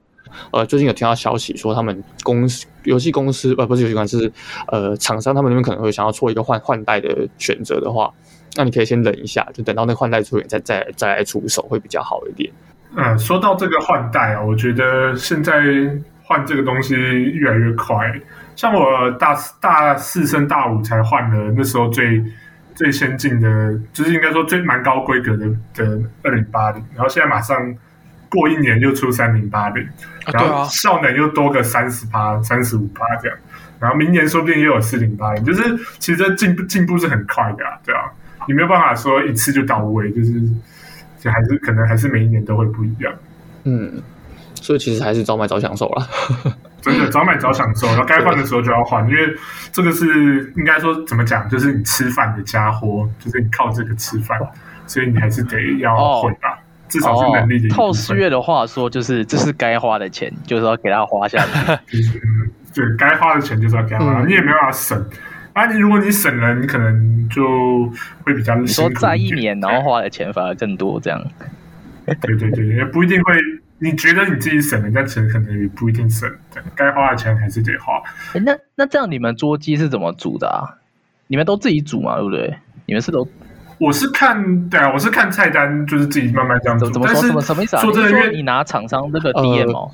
[0.50, 4.32] 呃，最近有听到消息说他们公司游戏公司呃不是游戏公司是
[4.68, 8.12] 呃厂商他们那边可能会想要做一个换换代的选择的话，
[8.56, 12.50] 那你可以先忍一下，就等到那个换代出现再再再来出手会比较好一点。
[12.96, 15.54] 嗯，说到这个换代啊，我觉得现在
[16.22, 17.96] 换这个东西越来越快。
[18.56, 22.22] 像我大大四升大五才换了，那时候最。
[22.74, 27.56] 最先进的，就是应该说最蛮高规格的的二零八零，然后现在马上
[28.28, 29.86] 过一年又出三零八零，
[30.32, 33.38] 然后效能又多个三十趴、三十五趴这样，
[33.78, 35.62] 然后明年说不定又有四零八零，就是
[35.98, 38.10] 其实这进步进步是很快的啊，对啊，
[38.48, 40.32] 你没有办法说一次就到位，就是
[41.20, 43.12] 就还是可能还是每一年都会不一样，
[43.62, 44.02] 嗯，
[44.54, 46.08] 所以其实还是早买早享受了。
[46.84, 49.20] 真的早买早享受，然后该换的时候就要换，因为
[49.72, 54.38] 这个是应该说怎么讲，就是你吃饭的家伙，就是你靠这个吃饭，
[54.86, 57.68] 所以你还是得要会吧，哦、至少是能力的。
[57.74, 61.42] 套四月的话说，就是这是该花的钱，就是要给他花下
[61.86, 62.02] 去。
[62.74, 65.02] 对，该花的钱就是要给他花，嗯、你也没办法省。
[65.54, 67.88] 啊，你如果你省了，你可能就
[68.24, 71.24] 会比较你说在一年，然后花的钱反而更多，这样。
[72.04, 73.34] 对对对，也不一定会。
[73.78, 76.30] 你觉得你自己省了，但钱可能也不一定省，
[76.74, 78.00] 该花的钱还是得花。
[78.32, 80.78] 欸、那那这样你们桌机是怎么煮的啊？
[81.26, 82.16] 你们都自己煮嘛？
[82.16, 82.56] 对不对？
[82.86, 83.28] 你们是都？
[83.78, 86.88] 我是看，对啊，我是看菜单，就是自己慢慢这样组。
[86.90, 87.20] 怎么说？
[87.20, 87.82] 什么什么意思啊？
[87.82, 89.90] 说真的，因为你拿厂商这个 DM 哦，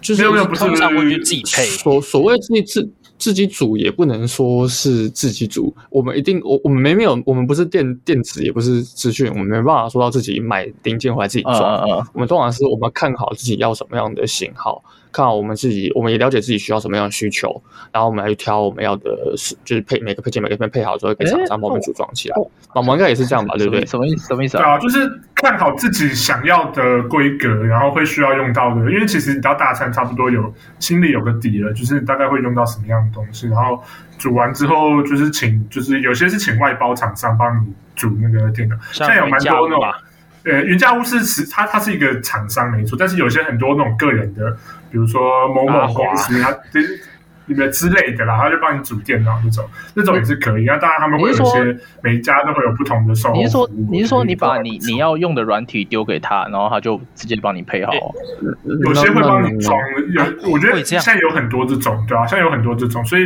[0.00, 1.64] 就是没有没有，不是通常会去自己配。
[1.64, 2.92] 所所谓自己自。
[3.20, 11.54] 自己组也不能说是自己组，我们一定我我们没没有，我们不是电电子，也不是资讯，我们没办法说到自己买零件回来自己装。
[11.54, 12.06] Uh, uh, uh.
[12.14, 22.36] 我们通常是我们看好自己要什么样的型号，看好我们自己，我们也了解自己需要什么样的需求，然后我们来去挑我们要的，是就是配每个配件每个配配好之后给厂商帮我们组装起来。
[22.74, 23.84] 我们应该也是这样吧，对不对？
[23.86, 24.28] 什么意思？
[24.28, 24.56] 什么意思？
[24.56, 33.82] 对啊，就是看好自己想要的规格，然后会需要用到的，因为其实你到大餐差不多有心里有个底了，就是大概会用到什么样的东西，然后
[34.18, 39.84] 煮完之后就是请，就是有些是请外包厂商帮你煮那个电脑，现在有蛮多那种。
[40.42, 44.56] 呃，云家屋是是它它是一个厂商没错，但是有些很多那种个人的，
[44.90, 47.00] 比如说某某公司，它就是
[47.46, 50.64] 里面之类的啦，他就帮你组电脑那种，那种也是可以。
[50.64, 53.34] 那当然他们会有一些每一家都会有不同的售后。
[53.34, 57.92] 你是说你是说你把你你要用的软体丢给他，然后他就直接帮你配好？
[58.84, 59.76] 有些会帮你装，
[60.14, 63.22] 有我觉得现在有很多这种，对啊，现在有很多这种，所以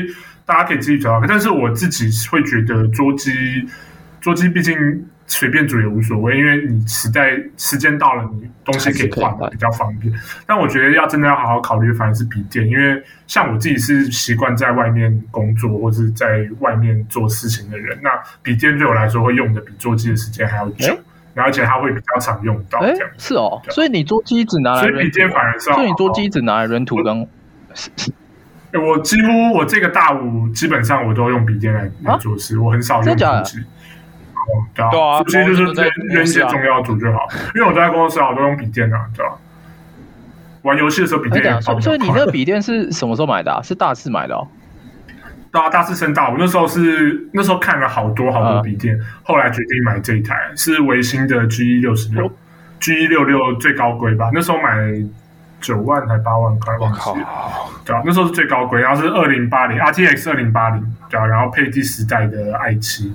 [0.46, 1.20] 大家可以自己找。
[1.28, 3.30] 但是我自己会觉得桌机
[4.20, 4.74] 桌机毕竟。
[5.26, 10.12] 随便煮也无所谓，因为你时代时间到了，你东西可以换，比较方便。
[10.46, 18.10] 但我觉得要真的要好好考虑，反而是笔电，因为像我自己是习惯在外面工作或是在外面做事情的人，那
[18.42, 20.96] 笔电对我来说会用的比桌机的时间还要久，
[21.34, 22.80] 而且它会比较常用到。
[22.80, 27.26] 这样是哦，所以你桌机只拿来，所以笔电反而是，所以你桌机只拿来人图跟。
[28.74, 33.58] 我几乎我这个大五基本上我都用笔电来来做事，我很少用桌机。
[34.74, 39.32] 对啊，其实就是约一些重要组就好，因为我在公司啊，我都用笔电啊，对吧？
[40.62, 41.78] 玩游戏的时候笔电好。
[41.80, 43.60] 所以你那个笔电是什么时候买的啊？
[43.62, 44.48] 是大四买的哦。
[45.52, 52.32] 对啊，大四升大五那时候是那时候看了好多好多笔电，后来决定买这一台是维星的 G 一六十六
[52.80, 54.30] ，G 一六六最高规吧？
[54.32, 54.72] 那时候买
[55.60, 57.14] 九万还八万块，我靠！
[57.84, 63.14] 对啊，那时候是最高规，然后是二零八零 RTX 二零八零，对啊，然后配第十代的 i 七。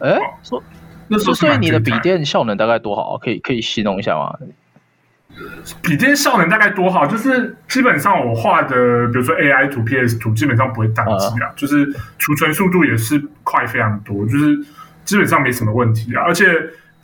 [0.00, 0.62] 哎，说，
[1.08, 3.18] 那所以你的笔电效能大概多好？
[3.18, 4.36] 可以可以形容一下吗？
[5.80, 7.06] 笔电效能大概多好？
[7.06, 11.52] 就是基本上我画的，比如说 AI 图、PS 图，基本上不会宕机啊。
[11.56, 11.86] 就是
[12.18, 14.58] 储存速度也是快非常多，就是
[15.04, 16.24] 基本上没什么问题啊。
[16.24, 16.46] 而且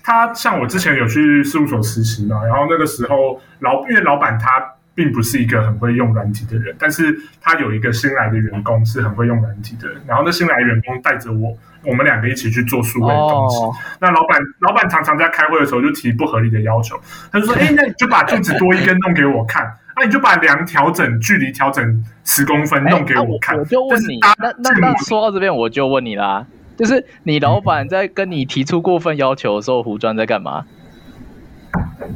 [0.02, 11.56] 他像我之前有去事务所实习嘛，然后那个时候老因为老板他并不是一个很会用软体的人，但是他有一个新来的员工是很会用软体的人，然后那新来的员工带着我。
[11.84, 13.58] 我们两个一起去做数位的东西。
[13.58, 13.72] Oh.
[14.00, 17.00] 那老板，老板常常在开会的时候就提不合理的要求。
[17.30, 19.62] 他就说：“哎，那你就把柱子多一根弄给我看。
[19.94, 23.54] 那、啊、你就把梁调整距离调整十公分弄给我看。
[23.54, 26.44] 欸啊”我就问你，那那那说到这边，我就问你啦，
[26.76, 30.64] 就是你老板在跟你提出过分要求的时候，胡专在干嘛？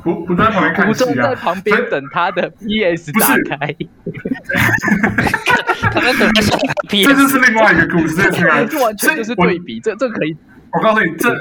[0.03, 3.75] 胡胡专在旁边看、啊、胡专在旁边等他的 PS 打开。
[5.93, 6.57] 他在等下
[6.89, 10.37] PS，这就是另外一个故事，这 完全就是对比，这这可以。
[10.73, 11.35] 我告诉你，这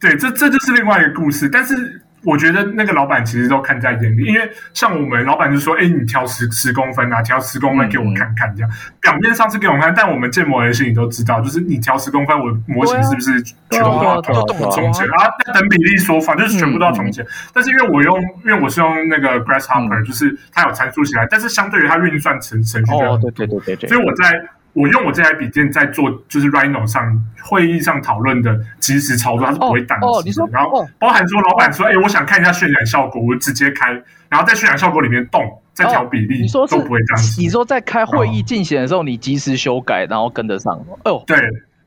[0.00, 2.02] 对这这就是另外一个故事，但是。
[2.26, 14.34] 我觉得那个老板其实都看在眼里，因为像我们老板就说：“哎，你调十十公分啊，调十公分给我看看。”这样表面上是给我们看，但我们建模人心里都知道，就是你调十公分，我模型是不是全部都要重
[14.72, 15.06] 重建？
[15.06, 17.24] 然后等比例说法，就是全部都要重建。
[17.54, 24.32] 但是因为我用，因为我是用那个 Grasshopper，就是它有参数起来，但是相对于它运算程程序的，对对对对，所以我在。
[24.76, 27.02] 我用我这台笔电在做，就是 Rhino 上
[27.42, 30.46] 会议上讨论的即时操作，它是不会宕机的。
[30.52, 33.90] 然后包含说，老板说：“哎，我想看一下渲染效果，我直接开，
[34.28, 40.78] 然后在渲染效果里面动，再调比例，都不会宕机。”你说在开会议进行的时候，你即时修改，然后跟得上？
[41.04, 41.38] 哦，对，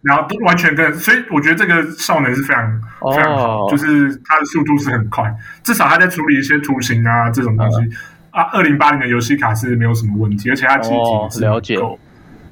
[0.01, 2.81] 然后都完全跟，所以我觉得这个效能是非常
[3.15, 7.77] 非常好，就是它的速度是很快，至少它在处理一些图形啊这种东西
[8.31, 11.77] 啊，二零八零的游戏卡是没有什么问题，而且它记忆体是了解。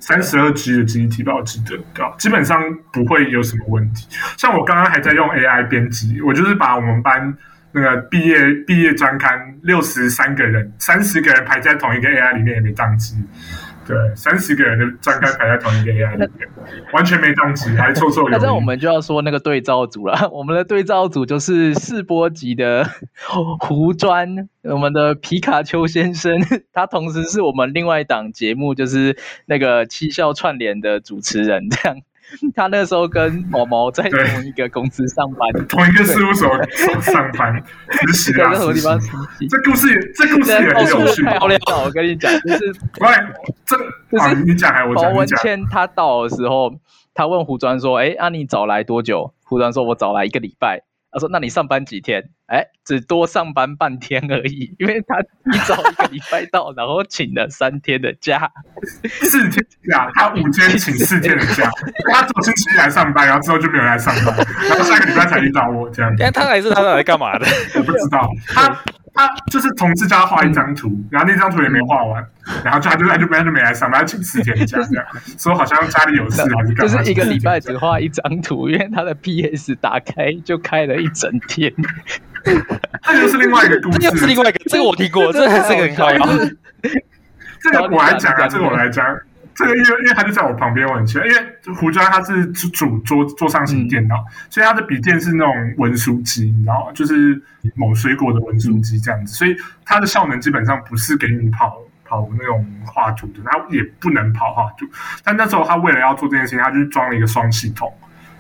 [0.08, 2.16] 三十二 G 的记忆体吧，我记得，对吧？
[2.18, 4.08] 基本上不会有什么问题。
[4.38, 7.38] 像我刚刚还在用 AI 编辑，我就是把我们班
[7.74, 13.18] 那个毕业毕业专刊六十三个人，三十个人排在同一个 AI 里面也没宕机。
[13.88, 16.50] 对，三十个人的专刊排在同一个 AI 里面，
[16.94, 18.32] 完全没当机，还绰绰有余。
[18.32, 20.28] 那这样我们就要说那个对照组了。
[20.34, 22.86] 我们的对照组就是四波级的
[23.60, 26.38] 胡专，我们的皮卡丘先生，
[26.74, 31.98] 他同时是我们另外一档节目，就是那个七笑串联的主持人，这样。
[32.56, 36.50] 他那时候跟毛毛在同一个公司上班， 同一个事务所
[37.02, 39.08] 上班实习啊， 在什么地方实
[39.40, 39.48] 习？
[39.48, 41.26] 这故事，这故事也很有趣。
[41.26, 42.66] 好了，我跟你讲，就是，
[43.00, 43.08] 喂，
[43.66, 43.78] 这
[44.12, 45.12] 就是你讲还是我讲？
[45.12, 46.74] 毛文谦他到的时候，
[47.14, 50.84] 他问胡专说：“哎，啊，你早来多久？”胡专说：“我早来一个礼拜。”
[51.18, 52.24] 他说：“那你上班几天？
[52.46, 55.20] 哎，只多上班半天而已， 因为他
[55.52, 58.50] 一早一个礼拜到，然后请了三天的假，
[59.04, 61.70] 四天假，他五天请四天的假，
[62.14, 64.38] 他走星期一来上班，然后之后就没有来上班，
[64.70, 66.14] 然后下个礼拜才遇到我这样。
[66.20, 67.46] 但，他来是他来干嘛的？
[67.76, 68.30] 我不知道。
[68.48, 68.80] 他
[69.18, 72.24] 他就是同事叫他画一张图，然后那张图也没画完，
[72.64, 75.06] 然后就他就他就没他就没来上班，请四天假这样，
[75.40, 76.88] 说好像家里有事还是干嘛？
[76.88, 81.74] 就是一个礼拜只画一张图，因为他的 PS 打开就开了一整天。
[82.46, 86.20] 这就是另外一个故事，这是另外一个，这个我听过，这个还是个很搞笑。
[87.60, 89.04] 这个我来讲啊，这个我来讲。
[89.58, 96.92] 这个因为因为他就在我旁边，我很奇怪，因为胡椒他是主桌桌上型电脑，嗯、所以他的笔电是那种文书机，你知道吗？
[96.94, 97.42] 就是
[97.74, 104.86] 某水果的文书机这样子，所以它的效能基本上不是给你跑跑那种画图的，它也不能跑画图。
[105.24, 107.92] 但那时候他为了要做这件事情，他就装了一个双系统。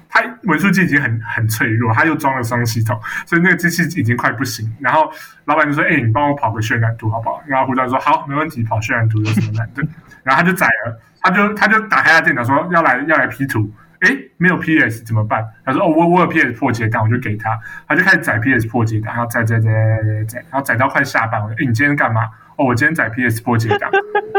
[0.09, 4.71] 他文书机已经很很脆弱，他又装了双系统，所以那个机器已经快不行。
[4.79, 5.11] 然后
[5.45, 9.83] 老板就说：“哎、你帮我跑个渲染图好不好？”然后胡椒说：“好，没问题，跑渲染图有什么难的？”
[10.23, 11.01] 然后他就宰了。
[11.19, 13.69] 他就他就打开他电脑说要来要来 P 图，
[14.01, 15.45] 诶，没有 PS 怎么办？
[15.65, 22.29] 他说哦，我我有 PS 破解档，我就给他，他就开始载 PS 破解档，然后载载载载载，然后载到快下班，我说诶，你今天干嘛？
[22.57, 23.89] 哦，我今天载 PS 破解档，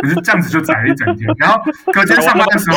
[0.02, 1.32] 可是这样子就载了一整天。
[1.38, 1.62] 然后
[1.92, 2.76] 隔天上班的时候，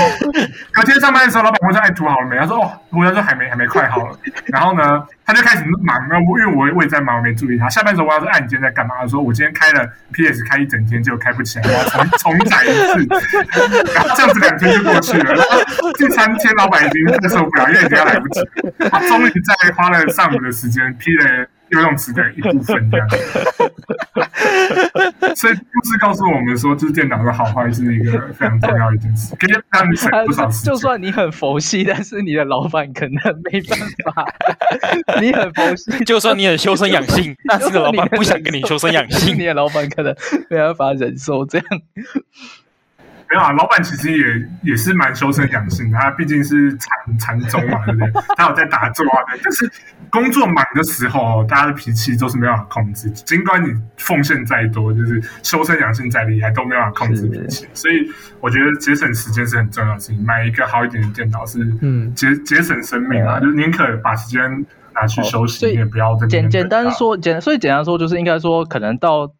[0.72, 4.16] 隔天上班的时候，老板问说：“哎，图好了没？”他说：“哦，我他说还没，还没快好了。”
[4.54, 7.68] 然后呢，他就开始忙，因为我我也在忙，我没注意他。
[7.70, 13.08] 下班的时候我说：“哎，你今天在干嘛？”他说：“我今天开了 PS 开一整天，结果开不起来，我要重重载一次。”
[13.96, 15.34] 然后这样子两天就过去了。
[15.34, 18.42] 然后第三天，老板已经受不了，因为已经要来不及。
[18.92, 21.48] 他终于在花了上午的时间 P 了。
[21.72, 23.08] 游泳池的一部分这样，
[25.36, 30.74] 所以故事告诉我们说，就是电脑的好坏是一个非常重要的一件事，可以让你省不少时间。
[30.74, 33.14] 就算你很佛系，但是你的老板可能
[33.52, 33.80] 没办
[34.14, 34.26] 法。
[35.22, 40.14] 你很佛系，就算你很修身养性，但是老板不想跟你修身养性，你的老板可能
[40.50, 41.66] 没办法忍受这样。
[43.32, 48.12] 没有啊，老板其实也也是蛮修身养性的，他毕竟是禅禅宗嘛，对不对？
[48.36, 49.72] 他有在打坐啊，但是
[50.10, 53.10] 工作忙的时候，大家的脾气都是没办法控制。
[53.12, 57.66] 尽管你奉献再多，就是修身养性再厉害，都没办法控制脾气。
[57.74, 58.12] 所以
[58.42, 60.22] 我觉得节省时间是很重要的事情。
[60.26, 64.42] 买一个好一点的电脑是嗯节节省生命啊，嗯、就是宁可把时间
[64.94, 69.32] 拿去休息，也不要简简单说简，所以简单说就是应该说可能到。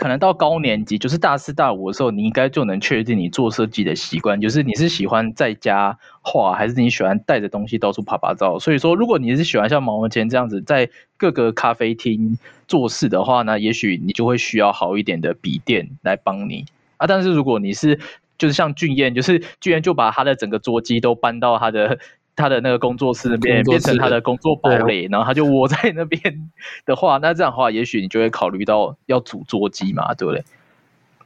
[0.00, 8.58] 可能到高年级，就是大四大五的时候，你应该就能确定你做设计的习惯，就是你是喜欢在家画，还是你喜欢带着东西到处拍拍照。
[8.58, 10.88] 所以说，如果你是喜欢像毛文前这样子在
[11.18, 16.64] 各个咖啡厅做事的话呢，也许你就会需要好一点的笔电来帮你
[16.96, 17.06] 啊。
[17.06, 18.00] 但是如果你是
[18.38, 21.98] 就是像俊彦，就是俊彦就把他的整个桌机都搬到他的。
[22.40, 26.50] 他的那个工作室那边变成他的工作堡垒，然后他就窝在那边
[26.86, 30.42] 的话，那这样的话，也许你就会考虑到要组桌机嘛，对不对？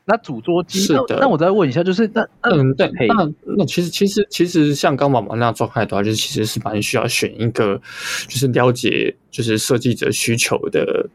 [0.06, 7.80] 那组桌机是的，那我再问一下，就是那嗯，对，那那其实其实其实像刚刚妈妈那样状态的话，就是其实是蛮需要选一个，
[8.28, 11.08] 就是了解就是设计者需求的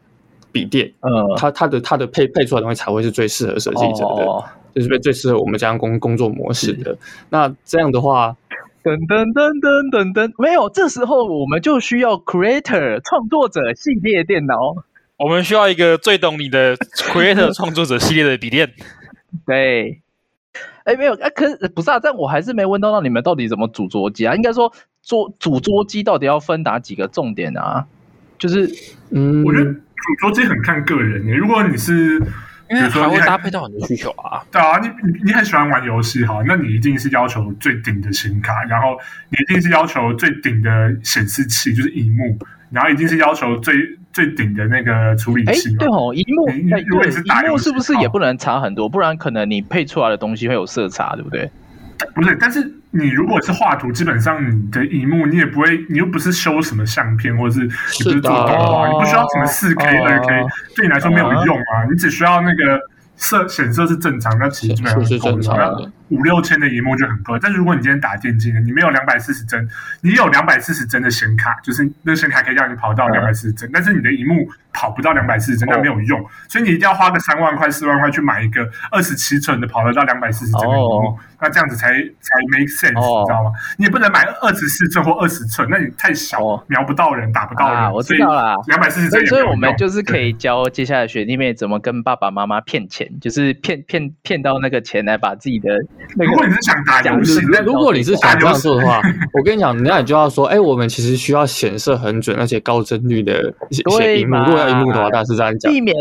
[0.50, 4.44] 笔电，嗯，他他的他的配配出来的东西才会是最适合设计者的，哦、
[4.74, 6.98] 就是最最适合我们这样工工作模式的。
[7.28, 8.36] 那这样的话。
[8.82, 14.56] 噔噔噔噔噔噔，没有，这时候我们就需要 Creator 创作者系列电脑。
[15.18, 18.72] 我们需要一个最懂你的 Creator 创作者系列的笔电。
[19.44, 20.00] 对，
[20.84, 22.00] 哎，没有，哎，可是不是啊？
[22.02, 24.34] 但我还是没问到，那你们到底怎么组桌机啊？
[24.34, 24.72] 应该说，
[25.02, 27.86] 桌组桌机到底要分哪几个重点啊？
[28.38, 28.66] 就是，
[29.10, 29.80] 嗯，我觉得组
[30.20, 31.34] 桌机很看个人耶。
[31.34, 32.18] 如果你是
[32.70, 38.96] 因为还会搭配到很多需求啊，对啊，你你你很喜欢玩游戏哈，那你一定是要求最顶的显卡，然后
[39.28, 40.70] 你一定是要求最顶的
[41.02, 42.38] 显示器，就是荧幕，
[42.70, 43.74] 然后一定是要求最
[44.12, 45.74] 最顶的那个处理器。
[45.76, 46.46] 对哦，荧幕，
[46.86, 48.88] 如果你是打，荧幕是不是也不能差很多？
[48.88, 51.50] 不然可能你配出来的东西会有色差，对不对？
[52.14, 60.26] 不是，但是你如果是画图，基本上你的荧幕你也不会，你又不是修什么相片，或者是你不是做动画，你不需要什么四 K、二 K，
[60.74, 62.80] 对你来说没有用啊，你只需要那个
[63.16, 65.92] 色显色是正常，那其实基本上是正常的。
[66.10, 69.68] 五六千的荧幕就很够，但是如果你今天打电竞的，你没有两百四十帧，
[70.02, 83.52] 你有两百四十帧的显卡，就是那显卡可以让你跑到两百四十帧，但是你的荧幕跑不到两百四十帧，那没有用，所以你一定要花个三万块、四万块去买一个二十七寸的跑得到两百四十帧的荧幕，那这样子才才 make sense，你知道吗？
[83.78, 87.92] 你也不能买二十四寸或二十寸，那你太小，瞄不到人，打不到人。
[87.92, 95.68] 我知道了，两百四十帧，所以我们就是可以教接下来学弟妹怎么跟爸爸妈妈骗钱，就是骗骗骗到那个钱来把自己的。
[96.16, 99.00] 如果你是想打游戏，如果你是想这样做的话，
[99.32, 104.36] 我跟你讲，那你就要说，哎，我们其实需要显色很准，而且高帧率的显荧幕。
[104.38, 105.72] 如果要荧幕的话，大概是这样讲。
[105.72, 105.94] 避免，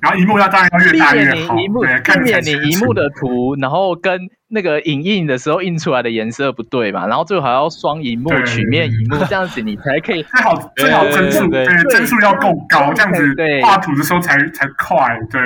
[0.00, 1.54] 然后荧幕要当然要越大越好。
[1.54, 15.40] 避免你荧幕，避免你荧幕的图，然后跟那个影印的时候印出来的颜色不对嘛，然后最后还要双荧幕曲面荧幕，这样子你才可以最好最好帧数，对帧数要够高，这样子画图的时候才才快，对。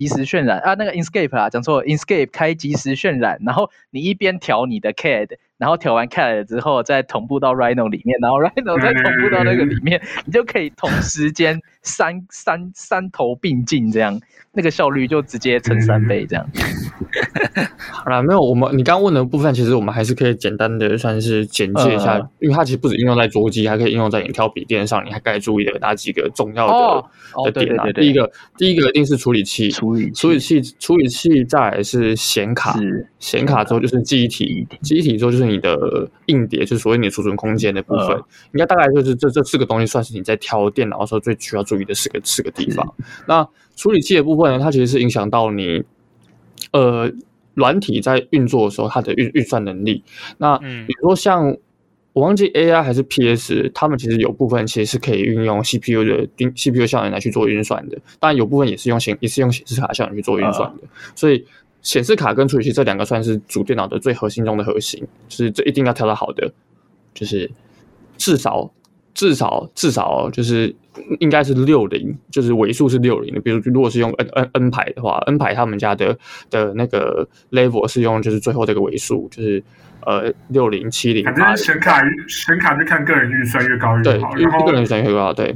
[0.00, 0.58] 即时渲染。
[0.60, 14.18] 啊，那个 Inkscape 啊，讲错了，Inkscape 开即时渲染，然后你一边调你的 CAD，然后调完 CAD 之后再同步到 Rhino 里面，然后 Rhino 再同步到那个里面， 你就可以同时间三三三头并进，这样
[14.60, 16.46] 那个效率就直接乘三倍，这样。
[17.90, 27.10] 好了，没有我们你刚刚问的部分，其实我们还是可以简单的算是简介一下，呃、因为它其实不止应用在桌机，还可以应用在你挑笔电上，你还该注意的哪几个重要的、哦、
[27.46, 27.90] 的点啊？
[27.92, 29.70] 第一个，第一个一定是处理器。
[29.70, 32.78] 处理处理器，处理器，再来是显卡，
[33.18, 38.16] 显卡之后就是记忆体，记忆体之后就是你的硬碟，就是所谓你储存空间的部分。
[38.52, 42.94] 应该大概就是这这四个东西，算是你在挑电脑的时候最需要注意的四个四个地方。
[43.26, 43.46] 那
[43.80, 45.82] 处理器的部分呢，它其实是影响到你
[46.72, 47.10] 呃
[47.54, 50.04] 软体在运作的时候它的运运算能力。
[50.36, 51.56] 那比如说像。
[52.12, 60.82] 我忘记 AI 还是 PS，他们其实有部分其实是可以运用 CPU 的 CPU 效能来去做运算的，当然有部分也是用显也是用显示卡效能去做运算的。
[61.14, 61.46] 所以
[61.82, 66.52] 显示卡跟处理器这两个算是主电脑的最核心中的核心，就是这一定要调到好的，
[67.14, 67.48] 就是
[68.18, 68.72] 至少
[69.14, 70.74] 至少至少就是
[71.18, 73.40] 应该是六零，就是尾数是六零的。
[73.40, 76.18] 比如如果是用 N N N 牌的话，N 牌他们家的
[76.50, 79.62] 的那个 level 是用就是最后这个尾数，就是。
[80.06, 84.32] 呃，六零七零，反正显卡显卡就看个人预算越高越好。
[84.32, 85.54] 对，然后个人预算越高，对。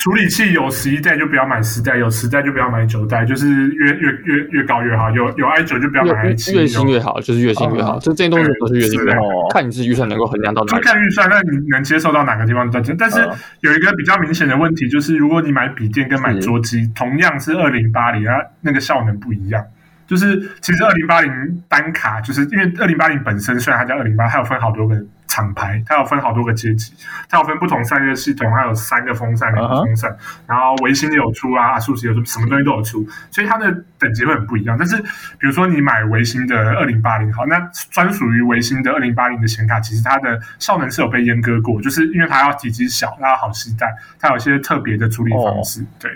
[0.00, 5.10] 处理器有十一代就不要买十代，有十代就不要买九代，就是越越越越高越好。
[5.10, 7.98] 有有 i 九就不要买 i 七，越新越好，就是越新越好。
[7.98, 9.20] 这这些东西都是越新越好，
[9.52, 10.74] 看你自己预算能够衡量到哪。
[10.74, 12.70] 就看预算，那你能接受到哪个地方？
[12.98, 13.20] 但是
[13.60, 19.62] 有一个比较明显的问题，就是如果你买笔电跟买桌机，同样是二零八零，它那个效能不一样。
[20.06, 21.30] 就是其实二零八零
[21.68, 24.96] 单卡，就是因为二零八零本身虽然它叫二零八，它有分好多个
[25.30, 26.92] 厂牌，它有分好多个阶级，
[27.28, 30.14] 它有分不同散热系统，它有三个风扇两个风扇，
[30.44, 34.76] 然后微星有出啊，数十有出，什么东西都有出，所以它的等级会很不一样。
[34.76, 37.60] 但是比如说你买维新的二零八零，好，那
[37.92, 43.86] 专属于维新的二零八零的显卡，其实它的效能是有被阉割过，就是因为它要体积小，它要好携带，
[44.18, 46.10] 它有一些特别的处理方式，对，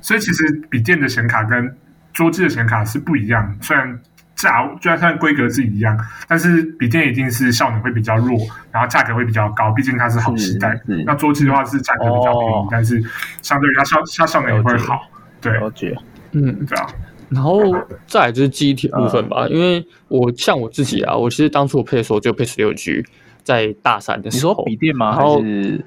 [0.00, 1.76] 所以其实笔电的显卡跟
[2.14, 4.00] 桌机的显卡是不一样，虽然
[4.36, 8.36] 价，虽然看规格是一样，但是笔电一定是效能会比较弱，
[8.70, 10.78] 然后价格会比较高，毕竟它是好携带。
[11.06, 13.02] 那桌机的话是价格比较便宜，哦、但是
[13.42, 15.08] 相对于它效它效能也会好。
[15.40, 15.96] 对，了解。
[16.32, 16.86] 嗯，对啊。
[17.30, 17.62] 然后
[18.06, 23.04] 再来就是记忆体部分吧，嗯、因为我像我自己啊，我其实当初我配的时候就配十六 G，
[23.42, 24.52] 在大三的时候。
[24.52, 25.16] 你说笔电吗？
[25.16, 25.84] 然后还是？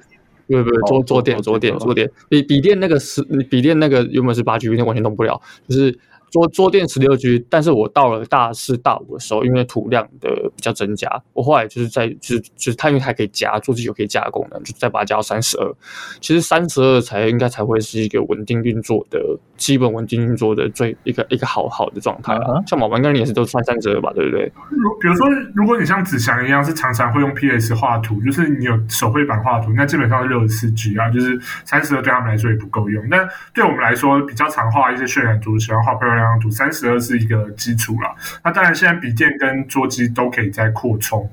[0.48, 0.80] 对不对？
[0.88, 6.00] 桌桌垫桌垫桌垫，笔笔电那个是笔电那个原本是八 G，笔电完全动不了，就是。
[6.38, 15.74] 桌桌垫十六 G，但是我到了大四大五的时候，因为图量的比较增加，我后来就是在就是就是它因为它可以加桌机有可以加的功能，就再把它加到三十二。
[16.22, 19.20] 其实三十二才应该才会是一个稳定运作的
[19.58, 22.62] 基本稳定运作的最一个一个好好的状态啊。
[22.68, 24.52] 像毛毛应该你也是都算三十二吧，对不对？
[24.70, 33.04] 如比如说，如果你像子祥一样是常常会用 PS 画图，就是你有手绘版画图，那基本上是六十四 G 啊，就是三十二对他们来说也不够用。
[33.10, 36.27] 那对我们来说，比较常画一些渲染图，喜欢画漂亮。
[36.52, 41.30] 三十二是一个基础了，那当然现在笔电跟桌机都可以再扩充。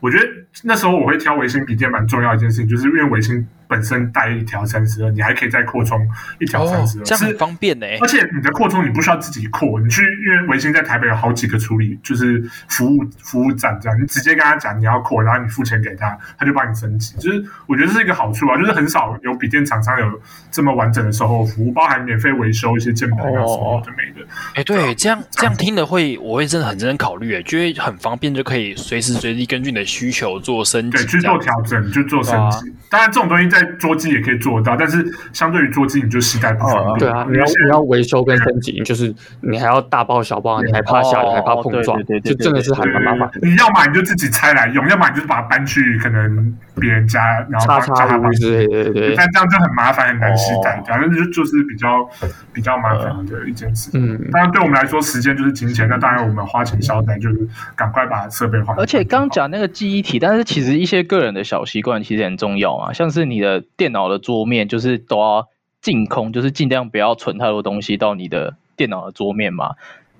[0.00, 0.26] 我觉得
[0.64, 3.46] 那时候我会挑微星笔电蛮重要一件事情，就是因为微星。
[3.66, 6.06] 本身带一条三十二，你还可以再扩充
[6.38, 7.98] 一条三十二，这样很方便呢、欸。
[8.00, 17.16] 而且你的扩充你不需要自己扩，你去因为维新在台北有好几个处理，就是服务服务站这样，你直接跟他讲你要扩，然后你付钱给他，他就帮你升级。
[17.16, 24.26] 就是我觉得这是一个好处啊，就是很少有笔电厂商有这么完整的售后服务，包含免费维修一些键盘啊什么的没的。
[24.50, 32.68] 哎、欸，对，这样这样听的会，我会真的很认真考虑，哎，觉得很方便，就可以随时随地根据你的需求做升级，对，去做调整，就做升级。
[32.70, 34.34] 啊、当然，这种东西在桌机也可以。
[34.44, 35.02] 做到，但是
[35.32, 36.98] 相对于桌机，你就携带不方便。
[36.98, 43.30] 对啊，你要你要维修跟升级，就是你还要大包小包，你还怕下雨，还怕碰撞，就真的是还蛮麻烦。
[43.40, 48.92] 你要买你就自己拆来用，要么你就把它搬去可能别人家，然后叫他搬之类的。
[48.92, 49.14] 对对。
[49.14, 52.08] 但这样就很麻烦，很难携带，反正就就是比较
[52.52, 53.90] 比较麻烦的一件事。
[53.94, 55.88] 嗯，当然对我们来说，时间就是金钱。
[55.88, 58.76] 那当然我们花钱消灾，就是赶快把设备换。
[58.78, 65.48] 而且刚讲那个记忆体，但是其实一些个人的小习惯其实很重要啊，像是你的电脑的桌面就是都要
[65.80, 69.74] 净空，就是尽量不要存太多东西到你的电脑的桌面嘛。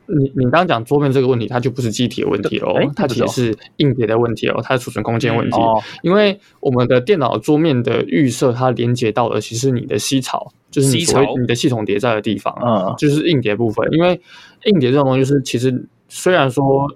[0.07, 5.57] 你你刚刚讲桌面这个问题，它就不是机体的问题哦，它其实是硬碟的问题哦，它的储存空间问题。
[5.57, 13.89] 嗯哦、因为我们的电脑桌面的预设，它连接到的其实你的 C 槽，就是你所谓你的系统叠在的地方，嗯，就是硬碟部分。
[13.93, 14.21] 因为
[14.65, 16.87] 硬碟这种东西，就是其实虽然说。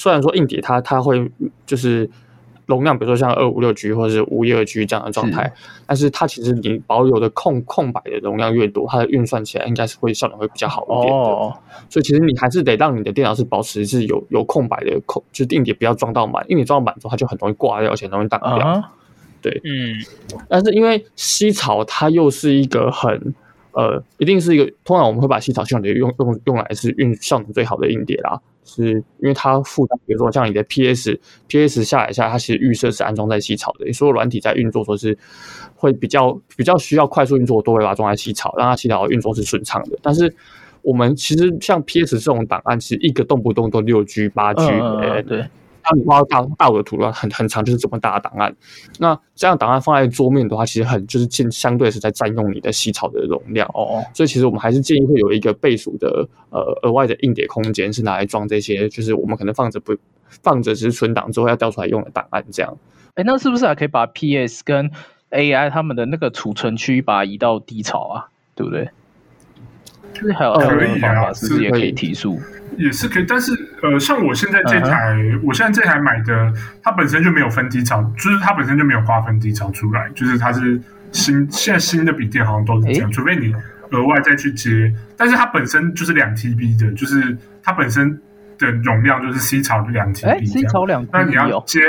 [0.00, 1.28] 虽然说硬碟它它会
[1.66, 2.08] 就是。
[2.68, 5.52] 容量，比如说像二五六 G 或者是五一二 G 这样的状态，是
[5.86, 11.18] 但是它其实你保有的空空白的容量越多，它的运算起来应该是会效能会比较好一点的。
[11.18, 11.56] 哦、
[11.88, 18.58] 所以其实你还是得让你的电脑是保持是有有空白的空，就是硬碟不要装到满，因为你装到满之后它就很容易挂掉，而且容易挡掉。
[18.58, 18.92] 啊、
[19.40, 19.96] 对，嗯。
[20.48, 23.34] 但是因为西槽它又是一个很
[23.72, 28.40] 呃，一定是一个通常我们会把西草系统用用用来是运效能最好的硬碟啦。
[28.68, 33.86] 是因为它负担，比如说像你的 PS PS 下载下来，它其实预设是安装在西槽的。
[33.86, 35.18] 你所有软体在运作，说是
[35.74, 39.98] 会比较比较需要快速运作，都会把它装在西槽，让它西槽运作是顺畅的。
[40.02, 40.32] 但是
[40.82, 44.66] 我们其实像 PS 这种档案，其实一个动不动都六 G 八 G，
[45.26, 45.44] 对。
[45.88, 48.54] 当你挖到大大的图了，很很长，就是这么大的档案。
[48.98, 54.04] 那这样档案放在桌面的话，其实很就是相相对是在占用你的细草的容量哦。
[54.12, 59.96] 所以其实我们还是建议会有一个倍数的呃额外的硬碟空间，是拿来装这些，就是我们可能放着不
[60.28, 62.76] 放着只是存档之后要调出来用的档案这样。
[63.14, 64.90] 哎，那是不是还可以把 PS 跟
[65.30, 68.28] AI 他们的那个储存区把它移到低槽啊？
[68.54, 68.88] 对不对？
[70.14, 72.40] 就是还有还有方法，是不是也可以提速？
[72.78, 73.52] 也是可以，但是
[73.82, 75.40] 呃，像我现在这台，uh huh.
[75.44, 76.52] 我现在这台买的，
[76.82, 80.80] 它本身就没有分低槽，就是它本身就没有划分低槽出来，就是它是
[81.12, 83.54] 新现在新的笔电好像都是这样，欸、除非你
[83.90, 88.18] 额外再去接，但是它本身就是两 TB 的，就是它本身
[88.58, 91.80] 的容量就是 C 槽两 TB，哎，C 槽两 TB，那你要接。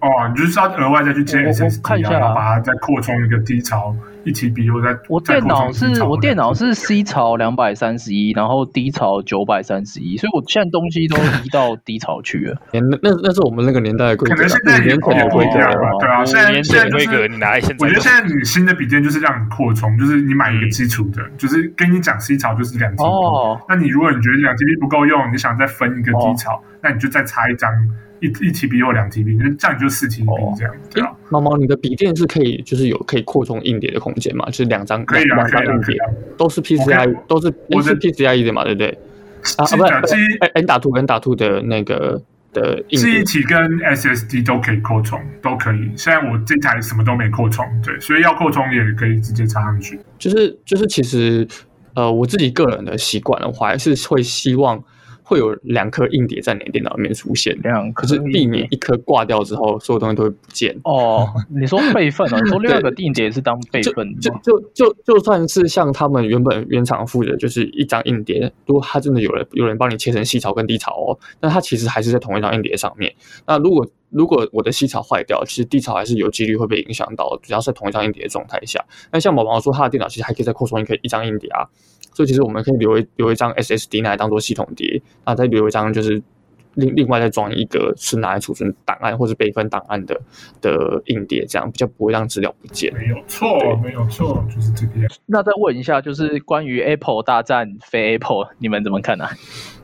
[0.00, 3.92] 哦，你就是要额外再去接 SSD 啊，然后把它再扩充一个低槽
[4.24, 12.56] 一起比我在我电脑是我电脑是 C 槽两百三十一，然后 D 槽九百三十一，所以我现在东西都移到 D 槽去了。
[12.72, 15.90] 那那那是我们那个年代的规格，可能现在年前的规格吧？
[16.00, 23.04] 对啊，现在现在规格你拿来现在，我觉得现在你新的笔电就是让你扩充，就是你买一个基础的，就是跟你讲 C 槽就是两 TB。
[23.04, 27.70] 哦，那你如果你觉得两 TB 不够用，你想再分一个 D 槽，那你就再插一张。
[28.20, 31.10] 一一 TB 或两 TB，那这样就四 TB 这样，对啊。
[31.30, 34.46] 猫猫，你的笔电是可以，就是有可以扩充硬碟的空间嘛？
[34.46, 35.96] 就是两张，可以两张硬碟，
[36.36, 38.64] 都是 PCI，都是都是 PCIe 的嘛？
[38.64, 38.98] 对不对？
[39.56, 39.64] 啊，
[40.00, 40.16] 不是
[40.54, 42.20] ，N 打 two 跟打 two 的那个
[42.52, 45.90] 的硬记忆体跟 SSD 都可以扩充，都可以。
[45.96, 49.98] 现在我这台什么都没扩充，对，所以要扩充也可以直接插上去。
[50.18, 51.46] 就是就是，其实
[51.94, 54.82] 呃，我自己个人的习惯的话，还是会希望。
[55.28, 60.74] 会有两颗硬碟在你的电脑里面出现，两颗，可是避免一颗挂掉之后，所有东西都会不见。
[60.84, 62.40] 哦，你说备份啊？
[62.40, 73.14] 你说另外一个硬碟是当备份就就就就算是像他们原本原厂附的，就是一张硬碟，如果他真的有人有人帮你切成细槽跟 D 槽哦，那它其实还是在同一张硬碟上面。
[73.46, 78.82] 那如果如果我的细槽坏掉，其实 D 槽还是有几率会被影响到，只要是在同一张硬碟的状态下。
[79.12, 81.68] 那像毛毛说，他的电脑其实还可以再扩充一个一张硬碟啊。
[82.18, 86.20] 所以其实我们可以留一留一张 SSD 拿来当做系统碟，啊，再留一张就是
[86.74, 90.20] 另另外再装一个是拿来储存档案或者备份档案的
[90.60, 92.92] 的硬碟，这样比较不会让资料不见。
[92.92, 95.08] 没有错，对没有错，就是这个样。
[95.26, 99.24] 那再问一下，就是关于 Apple 大战非 Apple，你们怎么看呢？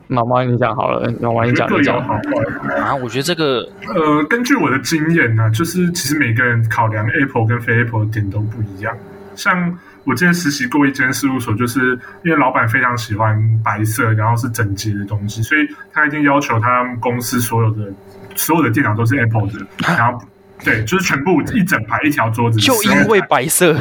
[0.08, 1.68] 毛毛你讲好了，毛毛你讲。
[1.68, 3.60] 各有好坏啊，我觉得这个
[3.94, 8.92] 呃，根据我的经验呢，就是其实每个人考量 Apple 跟非 Apple 的点都不一样，
[9.36, 9.78] 像。
[10.04, 17.92] 我之前实习过一间事务所，就是因为老板非常喜欢白色，然后是整洁的东西，所以他一定要求他公司所有的
[18.34, 20.18] 所有的电脑都是 Apple 的，然后
[20.62, 23.76] 对，就是全部一整排一条桌子，就因为白色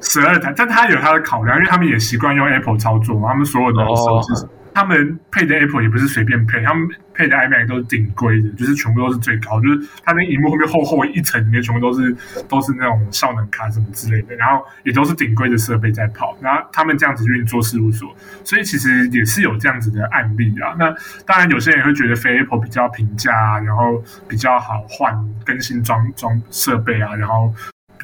[0.00, 4.46] 十二台， 但他有他的考量，因为他们也习惯用 Apple 操作嘛，他们所有的手机。
[4.76, 12.14] 他们配的 Apple 也不是随便配，他们配的 iMac 都是顶规的，就是全部都是最高，就是它那萤幕后面厚厚一层里面全部都是
[12.46, 18.14] 都是那种效能卡什么之类的，然后也都是顶规的设备在跑，然后他们这样子运作事务所，
[18.44, 20.76] 所以其实也是有这样子的案例啊。
[20.78, 27.50] 那当然有些人会觉得非 Apple 比较平价啊，然后比较好换更新装装设备啊，然后。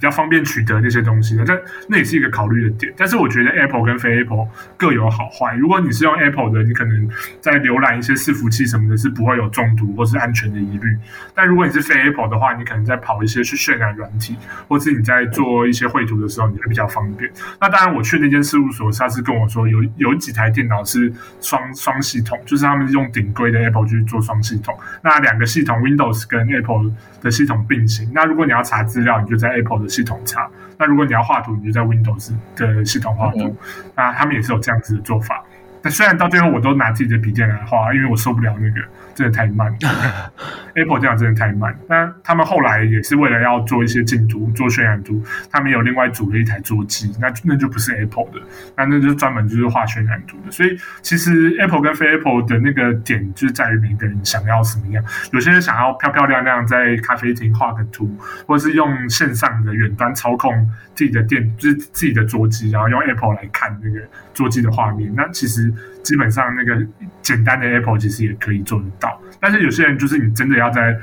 [0.03, 2.93] 比较方便取得那些东西的，这那也是一个考虑的点。
[2.97, 5.55] 但是我觉得 Apple 跟非 Apple 各有好坏。
[5.55, 7.09] 如果你是用 Apple 的，你可能
[7.41, 10.99] 在浏览一些伺服器什么的，是不会有中毒或是安全的疑虑。
[11.37, 14.37] 但如果你是非 Apple 的话，你可能在跑一些去渲染软体，
[14.67, 17.31] 或是你在做一些绘图的时候，你会比较方便。
[17.61, 24.77] 那当然，我去那间事务所，他是跟我说有有几台电脑是双双系统，就是他们用顶规的 Apple 去做双系统。
[25.01, 26.91] 那两个系统 Windows 跟 Apple
[27.21, 28.11] 的系统并行。
[28.13, 33.55] 那如果你要查资料，你就在 Apple 的系统差，那如果你要画图，你就在 Windows 的系统画图。
[33.95, 35.45] 那他们也是有这样子的做法。
[35.83, 38.81] 那虽然到最后我都拿自己的笔电来画，因为我受不了那个。
[39.15, 39.75] 真的太慢，
[40.75, 41.77] Apple 电脑真的太慢。
[41.89, 48.41] 那他们后来也是为了要做一些进度、做渲染图，他们有另外组了一台桌机，那那就不是 Apple 的，
[48.77, 50.51] 那那就是专门就是画渲染图的。
[50.51, 55.05] 所以其实 Apple 跟非 Apple 的那个点，就是在于每个人想要什么样。
[55.33, 58.11] 有些人想要漂漂亮亮在咖啡厅画个图，
[58.47, 64.01] 或者是用线上的远端操控自己的电，就是自己的桌机，然后用 Apple 来看那个
[64.33, 65.13] 桌机的画面。
[65.15, 65.73] 那其实
[66.03, 66.85] 基本上那个
[67.21, 69.21] 简单的 Apple 其实也可以做得到。
[69.41, 70.97] 但是有些人就是你真的要在，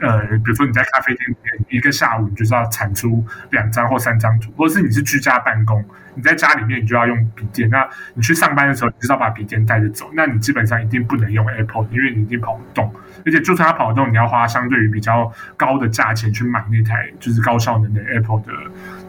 [0.00, 5.84] 呃，比如说你在咖啡店里面一个下午，你就是要产出两张或三张图，或者是你是居家办公，
[6.14, 7.68] 你在家里面你就要用笔电。
[7.70, 12.94] 那你去上班的时候，你就要把笔电带着走，那你基本上一定不能用 Apple，因为你一定跑不动。
[13.26, 18.52] 而且就算它跑动，你要花相对于比较高的价钱去买那台就是高效能的 Apple 的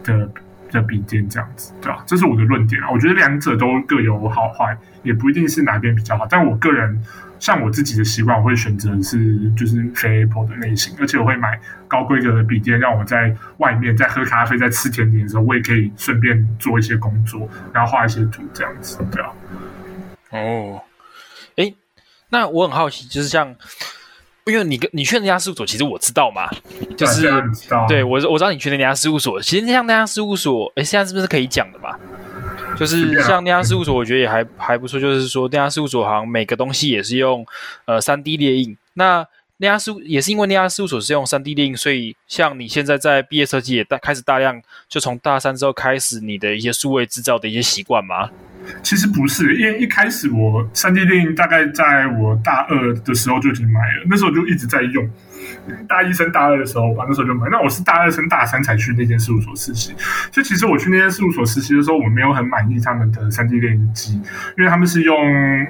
[0.02, 0.30] 的
[0.72, 2.02] 的笔电，这样子，对吧？
[2.04, 2.90] 这是我的论点啊。
[2.90, 6.26] 我觉得两者都各有好坏，也不一定是哪边比较好。
[6.28, 7.02] 但我个人。
[7.40, 19.32] 像我自己的习惯，我会选择是就是非 Apple 的类型，而且我会买高规格的笔电，让我在外面在喝咖啡、在吃甜点的时候，我也可以顺便做一些工作，然后画一些图这样子，对啊。
[20.32, 20.82] 哦，
[21.56, 21.72] 哎，
[22.28, 23.56] 那我很好奇，就是像，
[24.44, 26.46] 因为你跟你去那家事务所，其实我知道嘛，
[26.94, 27.32] 就是
[27.88, 31.96] 对我我知道你去那家事务所，其实像那家事务所，哎，现在是不是可以讲的嘛？
[32.76, 34.98] 就是像那家事务所，我觉得也还还不错。
[34.98, 37.44] 就是说，那家事务所好像每个东西也是用
[37.84, 38.76] 呃三 D 列印。
[38.94, 39.26] 那
[39.58, 48.30] 那家事也是因为那家事务所是用三 D 列印，所以像你现在在毕业设计也大开始大量，就从大三之后开始，你的一些数位制造的一些习惯吗？
[48.82, 55.08] 其实不是，因为一开始我三 D 电影大概在我大二的时候就已经买了，那时候就一直在用。
[55.88, 57.48] 大一升大二的时候吧，那时候就买。
[57.50, 59.94] 那我是大二升大三才去那间事务所实习，
[60.32, 64.14] 所以其实我去那间事务所实习的时候，我没有很满意他们的三 D 电影机，
[64.56, 65.16] 因为他们是用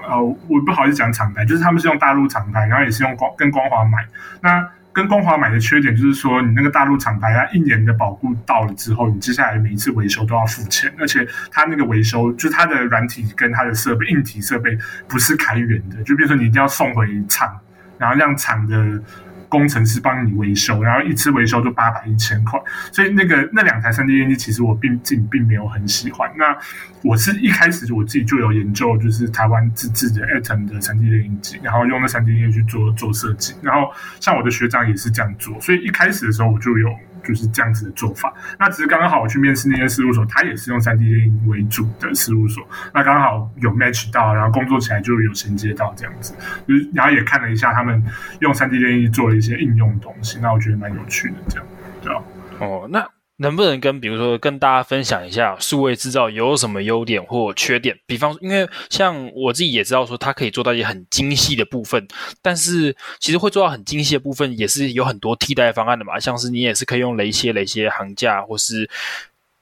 [0.09, 4.07] 呃，我不好意思讲厂牌，就是他们是用大陆厂牌，然后也是用光跟光华买。
[4.41, 14.77] 那跟光华买的缺点就是说，你那个大陆厂牌，它一年的保固到了之后，你接下来每一次维修都要付钱，而且它那个维修就是它的软体跟它的设备硬体设备
[15.07, 17.59] 不是开源的，就比如说你一定要送回厂，
[17.99, 19.03] 然后让厂的。
[19.51, 22.59] 工程师帮你维修，然后一次维修就八百一千块，
[22.91, 26.31] 所以那个那两台三 D 打印机其实我并自己并没有很喜欢。
[26.39, 26.57] 那
[27.03, 33.55] 我是一开始我自己就有研究，就是台湾自制的 Atom 的三 D 列印机，然后用那三 D 打印去做做设计。
[33.61, 33.91] 然后
[34.21, 36.89] 像我的学长也是这样做，所以一开始的时候我就有。
[37.25, 38.33] 就是这样子的做法。
[38.59, 42.67] 那只是刚刚好我去面试那些事务所，他也是用三 D 电影为主的事务所。
[42.93, 46.35] 那刚好有 match 到，然后工作起来就有衔接到这样子。
[46.67, 48.03] 就是然后也看了一下他们
[48.41, 51.37] 用三 D 电影做了一些应用的东西，那我觉得蛮有趣的。
[51.49, 51.67] 这样，
[52.03, 52.23] 对吧。
[52.61, 53.07] 哦，那。
[53.41, 57.99] 能不能跟比如说跟大家分享一下数位制造有什么优点或缺点？
[58.07, 62.07] 比方说，因为像我自己也知道说它可以做到一些很精细的部分，
[62.43, 66.21] 但是其实会做到很精细的部分也是有很多替代方案的嘛。
[66.21, 68.89] 像是你也是可以用雷切、雷切桁架，或是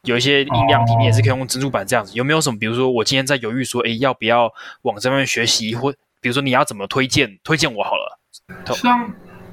[0.03, 2.13] 有一些音量体，你也是可以用珍珠板这样子。
[2.15, 2.59] 有没有什么？
[2.59, 4.53] 比如说我今天在犹豫说，诶，要不要
[4.83, 5.77] 往这边学习？
[5.77, 7.39] 或比如说你要怎么推荐？
[7.45, 8.19] 推荐我好了。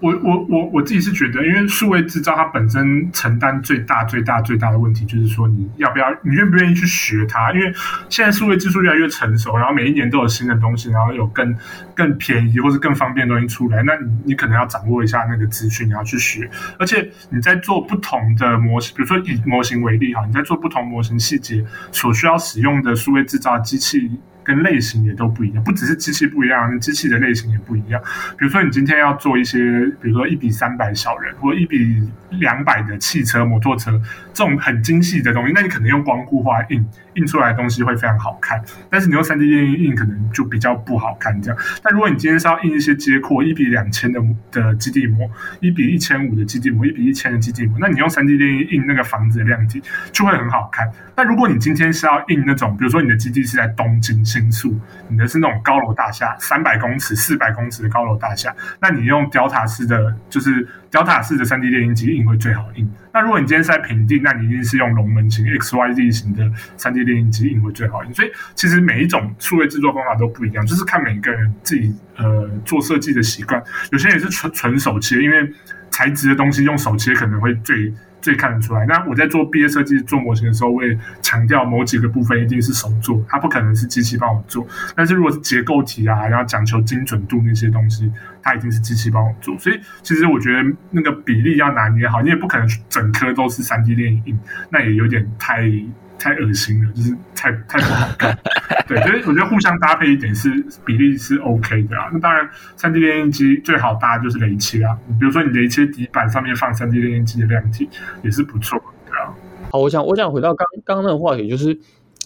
[0.01, 7.51] 我我我我自己是觉得，因为数位制造它本身承担最大最大最大的问题，就是说你要不要，你愿不愿意去学它？
[7.53, 7.73] 因为
[8.09, 11.55] 现在数位技术越来越成熟，然后每一年都有新的东西，然后有更
[11.95, 16.49] 更便宜或是更方便的东西出来，那你你可能要掌握一下那个资讯，你要去学。
[16.77, 24.11] 而且你在做不同的模型，比如说以模型为例哈，你在做不同模型细节所需要使用的数位制造机器。
[24.45, 27.99] 跟类型也都不一样，不只是机器不一样，机器的类型也不一样。
[28.37, 29.57] 比如说，你今天要做一些，
[29.99, 32.07] 比如说一比三百小人，或一比
[32.39, 33.91] 两百的汽车、摩托车
[34.33, 38.61] 这种很精细的东西，那你可能用光固化印印出来的东西会非常好看。
[38.89, 41.41] 但是你用三 D 列印印，可能就比较不好看。
[41.41, 41.59] 这样。
[41.83, 44.19] 但如果你今天是要印一些接扩，一比两千的
[44.51, 45.29] 的基地模，
[45.61, 49.81] 一比一千五的基地模，一比一千的基地模，那你用三 D 列印印那个房子的量体
[50.11, 50.91] 就会很好看。
[51.15, 54.15] 但如果你今天是要印那种，比如说你的基地是在东京。
[54.25, 54.75] 新宿，
[55.07, 62.89] 你的是那种高楼大厦，三百公尺、四百公尺的高楼大厦，那你用吊塔式的，就是吊塔式的三 D 列印机印会最好印。
[63.13, 68.13] 那如果你今天是在平地，那你一定是用龙门型、X Y Z 型的三 D 列印机印会最好印。
[68.13, 73.61] 所以其实每一种数位制作方法都不一样，就是看每个人自己呃做设计的习惯。
[73.91, 75.51] 有些人也是纯纯手切，因为
[75.91, 77.93] 材质的东西用手切可能会最。
[78.21, 78.83] 最看得出来。
[78.87, 84.67] 那我在做毕业设计、做模型的时候，我也强调某几个部分一定是手做，它不可能是机器帮我做。
[84.95, 88.11] 但是如果是结构体啊，然后讲求精准度那些东西，
[88.45, 89.59] 它已经是机器帮我做。
[89.59, 94.39] 所以其实我觉得那个比例要拿捏好，你也不可能整颗都是三 D 电影，
[94.69, 95.69] 那也有点太。
[96.17, 98.35] 太恶心了，就是太太不好看。
[98.87, 100.49] 对，所以我觉得互相搭配一点是
[100.85, 102.09] 比例是 OK 的啊。
[102.13, 104.97] 那当然，三 D 列印机最好搭就是雷切啊。
[105.19, 107.89] 比如说你雷切底板上面放三 D 列印机的量体
[108.23, 109.27] 也是不错，对啊。
[109.69, 111.77] 好，我想我想回到刚刚那个话题，就是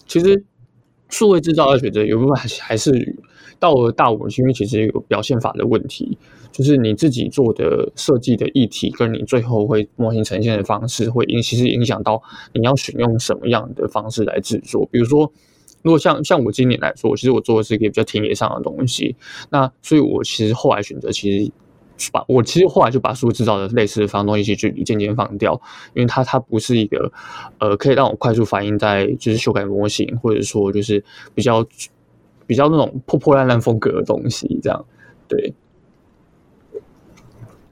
[0.06, 0.46] 其实
[1.10, 2.92] 数位制造的选择有部分还是还是
[3.60, 6.18] 到了大五，因为其实有表现法的问题。
[6.52, 12.20] 就是你自己做的设计的议题，跟你最后会模型呈现的方式，会影其实影响到
[12.54, 14.84] 你要选用什么样的方式来制作。
[14.92, 15.32] 比如说，
[15.84, 19.16] 如果像像我今年来说，其实我做的是一个比较田野上的东西，
[19.52, 21.52] 那所以我其实后来选择，其实
[22.12, 25.54] 把我其实后来就把数位制造的类似的方东西去渐渐放掉，
[25.94, 27.12] 因为它它不是一个
[27.60, 31.04] 呃可以让我快速反应在就是修改模型，或者说就是
[31.36, 31.64] 比较
[32.50, 34.86] 比较那种破破烂烂风格的东西，这样
[35.28, 35.54] 对。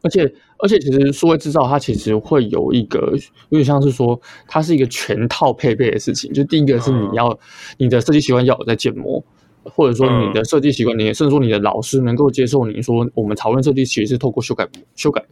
[0.04, 3.12] 而且，而且，其实数位制造它其实会有一个，
[3.50, 6.32] 有点像是说，它是一个全套配备的事情。
[6.32, 7.38] 就第一个是你要、嗯、
[7.80, 9.22] 你的设计习惯要有在建模，
[9.64, 15.26] 或者说你的设计习惯，你甚至说你的老师能够接受你说，我们讨论设计其实是透过修改、修改、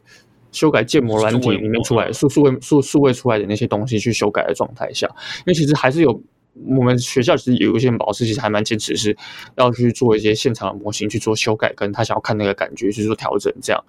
[0.51, 6.19] 修改建模软体里面出来数数位数数位出来的那些东西去修改的状态下，因为其实还是有。
[6.63, 9.15] 我们学校其实有一些老师其实还蛮坚持，是
[9.57, 13.83] 要去做一些现场的模型去做修改，跟他想要看那个感觉去做调整，这样。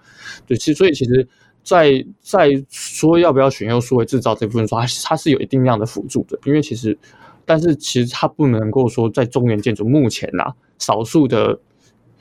[0.47, 1.27] 对，其实所以其实
[1.63, 6.99] 在，在说要不要选用数位制造这部分说，它它是有一定量的辅助的，因为其实，
[7.45, 11.59] 但是其实它不能够说在中原建筑目前呐，少数的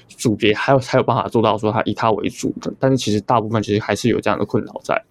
[0.07, 5.03] 组别还有才有办法做到说它以它为主的，但是其实大部分其实还是有这样的困扰在。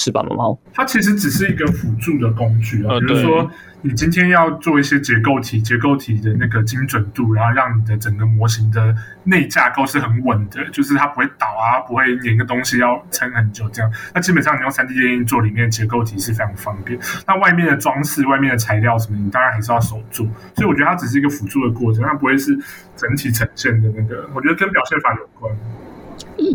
[0.00, 0.58] 是吧，毛毛？
[0.72, 3.50] 它其实只是一个辅助的工具啊，比如说
[3.82, 8.94] 你今天要做一些结构体，结构体的那个精准度，然后让你的整个模型的
[9.24, 13.92] 内架构是很稳的，就是它不会倒啊，不会粘个东西要撑很久这样。
[14.14, 16.98] 那基本上你用三 D 列印做里面的结构体是非常方便。
[17.26, 20.26] 那外面的装饰、外面的材料什么，你当然还是要手做。
[20.54, 22.58] 所以我觉得它只是一个辅助的过程，它不会是
[22.96, 24.26] 整体呈现的那个。
[24.34, 25.54] 我觉得跟表现法有关。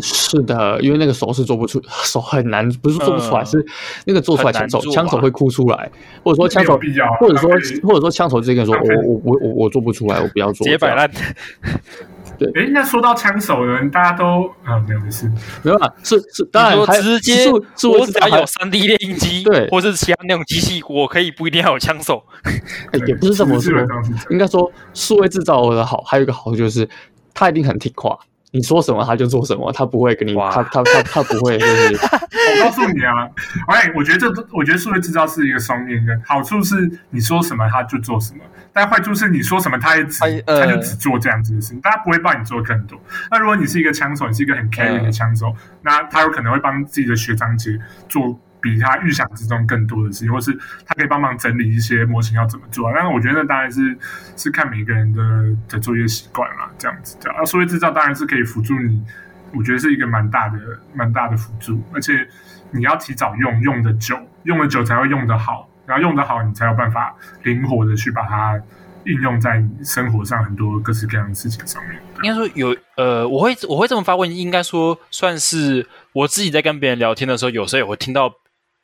[0.00, 3.66] 是的，因为那个手是做不出，手很难，不是做不出来，嗯、是
[4.04, 5.90] 那个做出来枪手枪手会哭出来，
[6.22, 6.78] 或者说枪手，
[7.20, 7.50] 或者说
[7.82, 11.10] 或者说枪手直接跟你说，我我我我我做不出来，我不要做，直接摆烂。
[12.38, 15.26] 对，哎，那说到枪手的人，大家都啊没有事，
[15.62, 17.58] 没有啊，是是，当然直接我
[18.06, 22.22] 只要有三 D 列印机，对，或是其他那种机器，我可以不一定要有枪手，
[23.06, 23.72] 也不是这么说，
[24.28, 26.86] 应该说数位制造的好，还有一个好处就是
[27.32, 28.18] 他一定很听话。
[28.52, 31.98] 你说什么他就做什么，他不会跟你，他他他他不会就是。
[32.58, 33.28] 我告诉你啊，
[33.66, 38.40] 哎，我觉得这我觉得数位制造是一个双面的，好处是你说什么他就做什么，
[38.72, 42.98] 但坏处是你说什么他也只他就只做这样子的事情，大家不会帮你做更多。
[43.30, 47.78] 那如果你是一个枪手，你是一个很 carry 的枪手，那他有可能会帮自己的学长姐
[48.08, 48.38] 做。
[48.66, 50.52] 比他预想之中更多的事情，或是
[50.84, 52.90] 他可以帮忙整理一些模型要怎么做。
[52.92, 53.96] 但是我觉得那当然是
[54.36, 57.16] 是看每个人的的作业习惯嘛，这样子。
[57.28, 59.00] 啊，数位制造当然是可以辅助你，
[59.54, 60.58] 我觉得是一个蛮大的
[60.92, 61.80] 蛮大的辅助。
[61.94, 62.28] 而且
[62.72, 67.14] 你要提早用，用的久，用的久才会用得好，然后用得好，你才有办法
[67.44, 68.60] 灵活的去把它
[69.04, 72.02] 应用在你生活上很多各式各样的事情上面。
[72.24, 78.34] 应该说有呃，我会我会这么发问，应该说算是我自己在跟别人聊天的时候，有时候也会听到。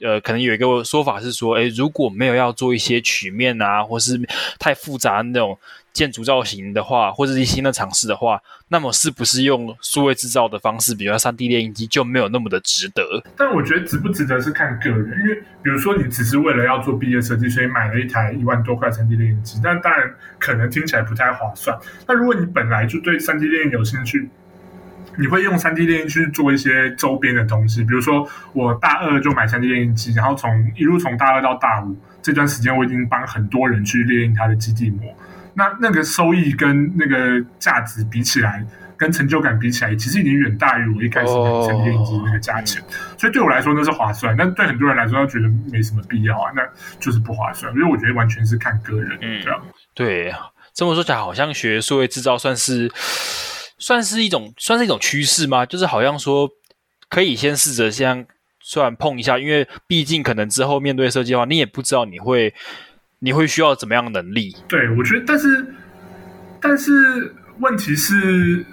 [0.02, 4.20] 呃，可能有一个说法是说，诶，如果没有要做一些曲面啊，或是
[4.58, 5.58] 太复杂那种
[5.92, 13.22] 建筑造型的话，或者是一些新的尝试的话，那么是不是用数位制造的方式，比如说三 D 列印机，就没有那么的值得？
[13.36, 21.78] 但我觉得值不值得是看个人，因为比如说你只是为了要做毕业设计，所以买了一台一万多块三 D 列印机，但当然可能听起来不太划算。
[22.08, 24.28] 那如果你本来就对三 D 列印有兴趣，
[25.16, 35.14] 你会用三 D 列印去做一些周边的东西，比如说我大二就买三 D 列印机，然后从一路从大二到大五这段时间，我已经帮很多人去列印他的基地模。
[35.54, 38.64] 那那个收益跟那个价值比起来，
[38.96, 42.82] 跟成就感比起来，其实已经远大于我一开始买三 D 列印机那个价钱。
[43.18, 46.62] 所以对我来说那是划算，但对很多人来说，他觉得没什么必要啊，那
[46.98, 47.70] 就是不划算。
[47.74, 49.62] 因为我觉得完全是看个人，这样。
[49.92, 50.34] 对，
[50.72, 52.90] 这么说起来，好像学数位制造算是。
[53.82, 55.66] 算是一种，算是一种趋势吗？
[55.66, 56.48] 就是好像说，
[57.10, 58.24] 可以先试着先，
[58.60, 62.54] 算碰一下，因为毕竟可能之后面对设计的话，你也不知道你会，
[63.18, 64.54] 你会需要怎么样的能力。
[64.68, 65.74] 对，我觉得，但是，
[66.60, 68.64] 但是问题是，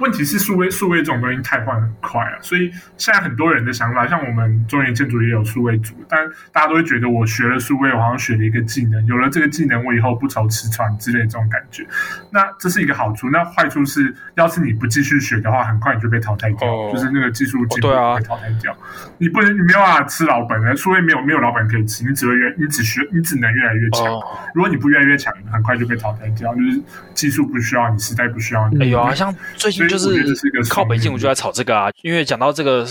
[0.00, 6.20] 问题是数位数位这种东西太换很快了，所以现在很多人的想法，像我们中原建筑也有数位组，但
[6.52, 11.86] 大家都会觉得我学了数位，我好像学了一个技能，有了这个技能，我以后不愁吃穿之类的这种感觉。
[12.30, 18.72] 那这是一个好处，那坏处是，要是你不继续学的话，很快你就被淘汰掉，哦、就是那个技术进步被淘汰掉。
[18.72, 24.06] 哦啊、你不能，你没有办法吃老本的，数位没有没有老本可以吃，你只会越，你只学，你只能越来越强。
[24.06, 24.20] 哦、
[24.54, 26.82] 如果你不越来越强，很快就被淘汰掉，就是
[27.14, 28.82] 技术不需要你，时代不需要你。
[28.82, 30.24] 哎呦啊，像最近就是
[30.70, 32.86] 靠北京，我就在炒这个啊，因为讲到这个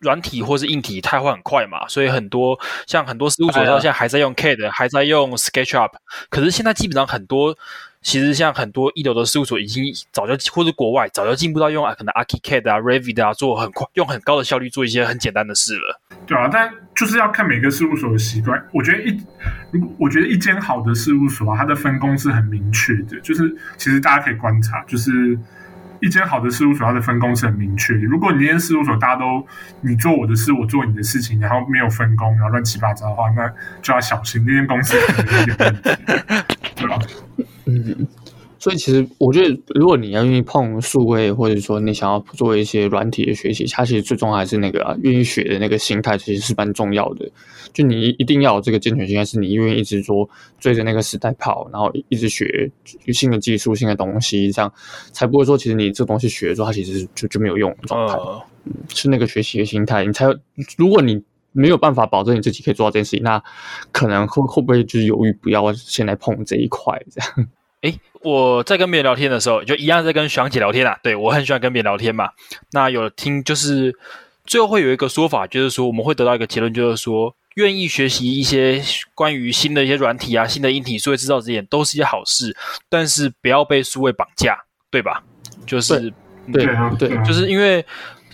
[0.00, 5.90] 软体或是硬体太换很快嘛，所以很多像很多事务所到现在还在用 CAD，还在用 SketchUp，
[6.30, 7.56] 可是现在基本上很多。
[8.04, 16.00] 其实像很多一流的事务所已经早就，或者国外早就进步到用可能 ArchiCAD 啊、Revit 啊做很快，用很高的效率做一些很简单的事了。
[16.26, 18.60] 对啊，但就是要看每个事务所的习惯。
[18.72, 19.22] 我觉得一，
[20.00, 23.20] 我觉得一间好的事务所啊，它的分工是很明确的。
[23.20, 25.38] 就是其实大家可以观察，就是
[26.02, 27.94] 一间好的事务所，它的分工是很明确。
[27.94, 29.46] 如果你那间事务所大家都
[29.82, 33.48] 你做我的事，我做你的事情，然后没有分工，然后乱七八糟的话，那
[33.80, 35.90] 就要小心，那间公司可能有点问题，
[36.74, 36.98] 对吧？
[37.66, 38.08] 嗯，
[38.58, 47.30] 所以其实我觉得，如果你要愿意碰数位，或者说你想要做一些软体的学习，它其实最终还是那个啊，愿意学的那个心态，其实是蛮重要的。
[47.72, 52.70] 就你一定要有这个健全心还，是你愿意一直说追着那个时代跑，然后一直学
[53.12, 54.72] 新的技术、新的东西，这样
[55.12, 58.14] 才不会说，其实你这东西学了之后，它其实就就没有用的状态。
[58.14, 58.42] Uh.
[58.64, 60.26] 嗯，是那个学习的心态，你才
[60.76, 61.20] 如果你
[61.50, 63.42] 没有办法保证你自己可以做到这件事情，那
[63.90, 67.48] 可能会会不会就是犹豫不要先来碰这一块这样？
[67.80, 70.96] 诶，我在跟别人聊天的时候，就一样在跟学长姐聊天啊。
[71.02, 72.28] 对，我很喜欢跟别人聊天嘛。
[72.70, 73.92] 那有听就是
[74.44, 78.82] 最后会有一个说法，就是说我们会得到一个结论，就是说愿意学习一些
[79.14, 82.56] 关于新的一些软体啊、新的硬体、数位制造这些都是一些好事，
[82.88, 84.58] 但是不要被数位绑架，
[84.90, 85.22] 对吧？
[85.66, 86.12] 就是
[86.52, 87.84] 对对，对，就是因为。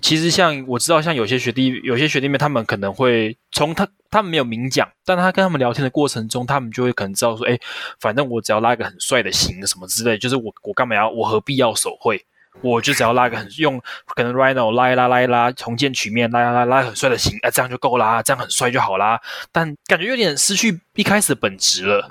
[0.01, 7.59] 其实像我知道，像有些学弟、有些学弟妹，他们可能会从他他们没有明讲，但他跟他们聊天的过程中，他们就会可能知道说，哎，
[7.99, 12.25] 反正我只要拉一个很帅的型什么之类，就是我我干嘛要，我何必要手绘？
[12.61, 13.81] 我就只要拉一个很用
[14.15, 19.21] 可能 Rhino 拉一拉拉一拉重建曲面拉一拉拉拉很帅的型，哎，这样就够啦，这样很帅就好啦。
[19.53, 22.11] 但感觉有点失去一开始的本质了。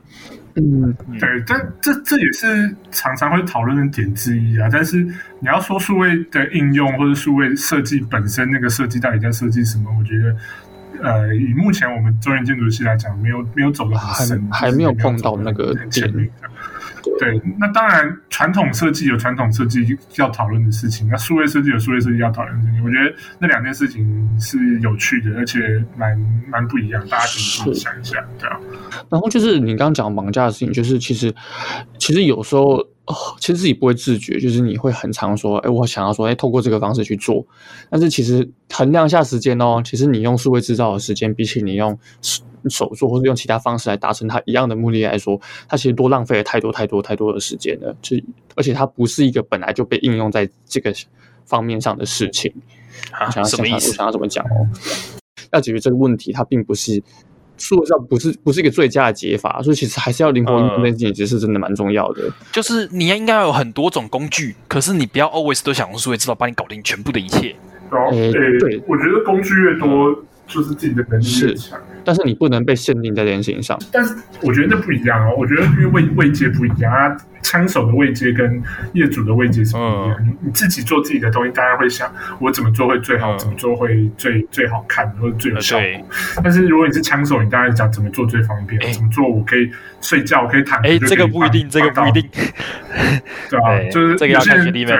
[0.55, 4.67] 嗯，对，但这这也是常常会讨论的点之一啊。
[4.71, 9.91] 但是你要说数位的应用或者数位设计本身，那个设计到底在设计什么？
[9.99, 10.35] 我觉得，
[11.03, 16.11] 呃，以目前我们中原建筑系来讲，没有没有走得很深，还没有碰到那个点。
[17.19, 22.83] 对，那当然，传统设计有传统设计要讨论的事情，那数位设计有数位设计要讨论的事情。
[22.83, 26.17] 我觉得那两件事情是有趣的，而且蛮
[26.49, 27.25] 蛮不一样，大家
[27.63, 28.59] 可以想一下，对啊。
[29.09, 31.33] 然后就是你刚刚讲绑架的事情，就是其实
[31.97, 32.85] 其实有时候。
[33.07, 37.47] 哦，其实自己不会自觉，就是你会很常说，哎，我想要说，哎，透过这个方式去做，
[37.89, 41.97] 但是其实衡量一下时间哦，其实你用数位制造的时间，比起你用
[42.69, 47.95] 手做或者用其他方式来达成它一样的目的来说，它其实多浪费了太多太多太多的时间了。
[48.01, 48.17] 就
[48.55, 50.93] 而且它不是一个本来就被应用在这个
[51.45, 52.53] 方面上的事情。
[53.11, 53.89] 啊，想要什么意思？
[53.91, 54.67] 我想要怎么讲哦？
[55.53, 57.01] 要解决这个问题，它并不是。
[57.59, 62.31] 数字上不是不是一个最佳的解法，所以其实还是要灵活运用这件事情，其实是真的蛮重要的。
[62.51, 67.55] 就是你应该要有很多种工具，可是你不要 always 都想用数位制造帮你搞定全部的一切。
[67.89, 70.15] 哦，欸、对，我觉得工具越多，
[70.47, 71.79] 就是自己的能力越强。
[72.03, 73.77] 但是你不能被限定在这件事情上。
[73.91, 77.15] 但是我觉得那不一样哦，我觉得因为位位阶不一样啊。
[77.43, 80.17] 枪手的位阶跟业主的位阶是不一样。
[80.21, 85.85] 你、嗯、你自己做自己的东西，当然会想我怎么做会最好，嗯、怎么做会最最好看，或者最有效果。
[85.85, 86.03] 对
[86.43, 89.71] 但是如果你是枪手，你当然讲怎么做最方便，欸、怎么做我可以
[90.01, 90.79] 睡觉，我可以躺。
[90.79, 92.29] 哎、欸，这个不一定，这个不一定。
[93.49, 94.91] 对啊，欸、就是这个要看学弟妹。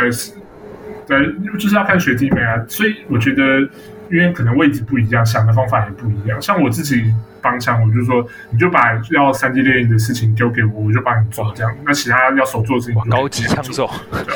[1.07, 1.19] 对，
[1.59, 2.63] 就是要看学弟妹啊。
[2.69, 3.67] 所以我觉得，
[4.11, 6.41] 因为可能位置不一样，想的方法也不一样。
[6.41, 7.13] 像我自己。
[7.39, 11.73] 帮枪，我就说，你就把要三 D 列印的事情丢给我，我就帮你做这样。
[11.85, 14.35] 那其他要手做的事情，高级枪手，对，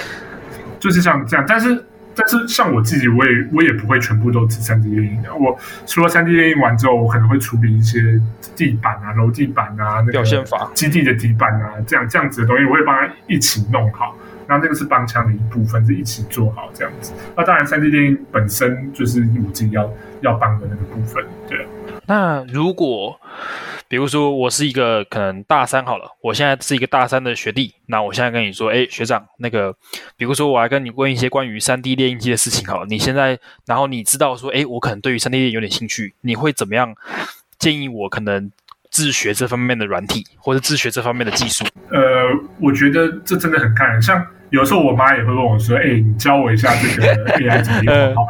[0.79, 1.43] 就是像这样。
[1.45, 1.83] 但是，
[2.15, 5.33] 但是像我自己，我也我也不会全部都只三 D 列印的。
[5.33, 8.21] 我除了三 D 列印完之后，我可能会处理一些
[8.55, 14.15] 地板啊、楼地板啊、那个表现法、基地的底板啊，这样这样子的东西，我会帮他一起弄好。
[14.51, 17.13] 然后这个是帮腔的一部分，是一起做好这样子。
[17.37, 19.89] 那当然，三 D 电影本身就是我自己要
[20.19, 21.65] 要帮的那个部分，对。
[22.05, 23.17] 那如果，
[23.87, 29.73] 比如说我是一个可能大三好了，我现在是一个大三的学弟，那我现在跟你说，哎，学长，那个，
[30.17, 36.93] 比如说我来跟你问一些关于三 D 列印机的事情好了，你现在，然后你知道说，哎，我可能对于三 D 列印有点兴趣，你会怎么样
[37.57, 38.51] 建议我可能
[38.89, 41.63] 自学这方面的软体，或者自学这方面的技术？
[41.89, 42.01] 呃，
[42.59, 44.21] 我觉得这真的很看人，像。
[44.51, 48.27] 有时候我妈也会问我说：“哎、欸，你教我一下这个 AI 怎么用？”好。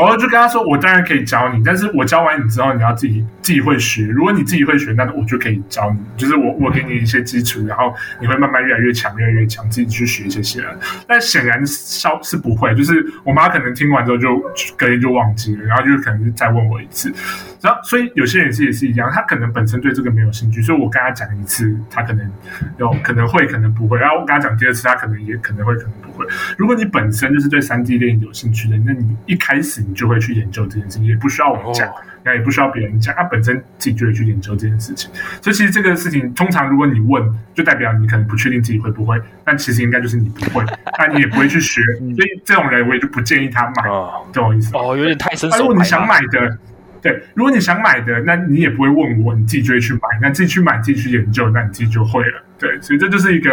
[0.00, 4.04] 我就跟她说，我当然可以教你，但是我教完你之后，你要自己自己会学。
[4.06, 10.62] 如果你自己会学，那我就可以教你，就是我我给你一些基础，然后你会慢慢越来越强，越来越强，自己去学这些。
[11.08, 14.38] 但显然是是不会，就是我妈可能听完之后就
[14.76, 17.12] 隔天就忘记了，然后就可能就再问我一次。
[17.60, 22.30] 然后所以有些人是也是一样，他可能本身对这个没有兴趣，所以我跟他讲一次，他可能
[22.78, 23.98] 有可能会，可能不会。
[23.98, 26.24] 然后我跟他讲第二次，他可能也可能会，可能不会。
[26.56, 31.92] 如果你本身就是对三 D 电影有兴趣的，那你一开始你就会去研究这件事情，也不需要我讲，
[32.22, 35.10] 那、哦、也不需要别人讲，他本身自己就会去研究这件事情。
[35.42, 37.22] 所以其实这个事情，通常如果你问，
[37.54, 40.64] 就代表你可能不确定自己会不会，但其实应该就是你不会，
[40.98, 41.82] 那你也不会去学。
[41.96, 44.70] 所以这种人我也就不建议他买，哦、懂我意思？
[44.76, 45.50] 哦，有点太深。
[45.58, 46.58] 如果你想买的，
[47.00, 52.42] 对，如果你想买的，那你也不会问我，你自己就会去买，那自己去买，自己去研究，那你自己就会了。
[52.58, 53.50] 对，所以这就是一个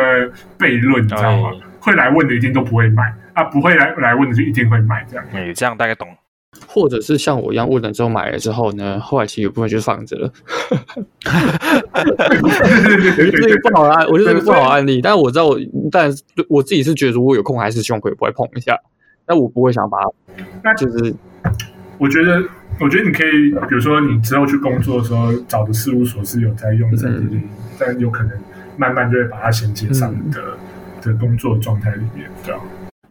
[0.57, 1.51] 悖论，你知道吗？
[1.53, 5.23] 哎会来问的一定都不会买啊，不会来来问的就一定会买这样。
[5.31, 6.07] 哎，这样大概懂。
[6.65, 10.33] 或者是像我一样问了之后买了之后呢，后来其实有部分就放着了。
[13.61, 14.99] 不好的案，我觉得这个不好的案例。
[14.99, 15.59] 但是我知道我，
[15.91, 16.09] 但
[16.49, 18.75] 我自己是觉得，如果有空还是希望可以不会碰一下。
[19.27, 20.09] 但我不会想把它，
[20.63, 21.13] 那就是
[21.99, 22.41] 我觉得，
[22.79, 27.49] 我觉得你可以，比如说你之后去工作的时候，找的事务所是有在用三 D 列印，
[27.79, 28.37] 但有可能
[28.77, 30.41] 慢慢就会把它衔接上的。
[30.41, 30.59] 嗯
[31.05, 32.59] 的工作状态里面，对啊。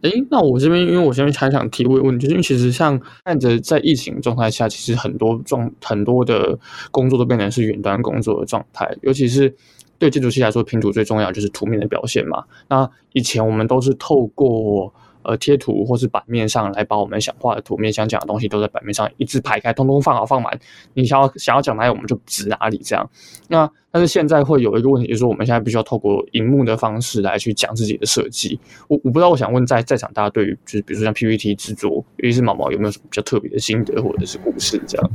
[0.01, 6.59] 诶，那我这边，因为我这边还想提问问题，就是因为其实像看着在疫情状态下，其实很多状很多的
[6.91, 9.55] 工作都变成是远端工作的状态，尤其是
[9.97, 12.43] 对建筑系来说，拼图最重要就是图面的表现嘛。
[12.67, 14.93] 那以前我们都是透过。
[15.27, 20.57] 呃，贴图或是版面上来把我们想画的图面、想讲的东西都在版面上一字排开，通通放好放满。
[20.93, 23.09] 你想要想要讲哪里，我们就指哪里这样。
[23.47, 28.59] 那但是现在会有一个问题，就是我们现在必须要透过荧幕的方式来去讲自己的设计。
[28.87, 35.11] 我我不知道，我想问在在场大家对于就是比如说像 PPT 制作，尤其是毛毛有没有什么比较特别的心得或者是故事这样？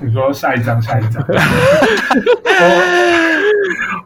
[0.00, 1.22] 你说下一张，下一张。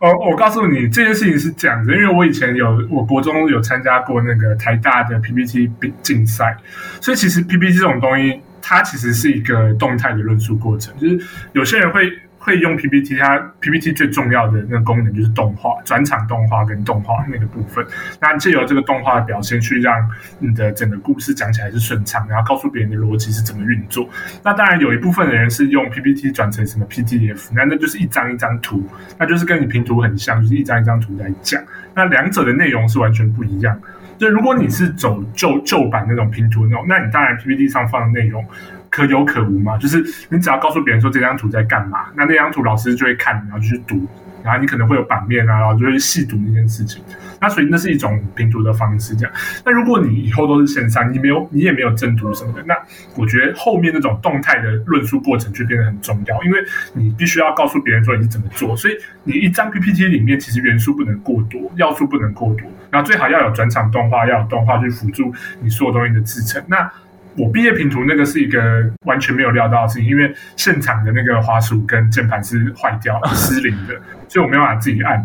[0.02, 5.70] 哦我告诉你，这件事情是这样子，因为我以前有，我国中有参加过那个台大的 PPT
[6.02, 6.56] 竞赛，
[7.00, 11.18] 所以其实 PPT 这种东西，它其实是一个动态的论述过程，就是
[11.52, 12.12] 有些人会。
[12.44, 17.86] 会用 PPT，它 PPT 最重要的那个功能就是动画、转场动画跟动画那个部分。
[18.20, 20.04] 那借由这个动画的表现，去让
[20.40, 24.08] 你的整个故事讲起来是顺畅，然后告诉别人的逻辑是怎么运作。
[24.42, 28.84] 那当然有一部分的人是用 PPT 转成什么 PDF，那那就是一张一张图，
[29.16, 31.62] 那就是跟你平图很像，就是一张一张图来讲。
[31.94, 33.80] 那两者的内容是完全不一样。
[34.18, 38.44] 就如果你是走旧旧版那种拼图那种，那你当然 PPT 上放的内容。
[38.92, 44.06] 可有可无嘛，就是你只要告诉别人说这张图在干嘛，那那张图老师就会看，然后就去读，
[44.44, 47.02] 然后你可能会有版面啊，然后就会细读那件事情。
[47.40, 49.34] 那所以那是一种评图的方式，这样。
[49.64, 52.76] 那如果你以后都是线上，你没有你也没有正图什么的，那
[53.16, 56.58] 我觉得后面那种动态的论述过程就变得很重要，因为
[56.92, 58.76] 你必须要告诉别人说你是怎么做。
[58.76, 65.32] 所以你一张 PPT 里面其实元素不能过多，要素不能过多，然后最好要有转场动画，要有动画去辅助
[65.62, 66.62] 你所有东西的制程。
[66.68, 66.88] 那
[67.36, 68.60] 我毕业评图那个是一个
[69.06, 73.94] 完全没有料到的事情，因为现场的那个滑鼠跟键盘是坏掉了、失灵的，
[74.28, 75.24] 所以我没有办法自己按。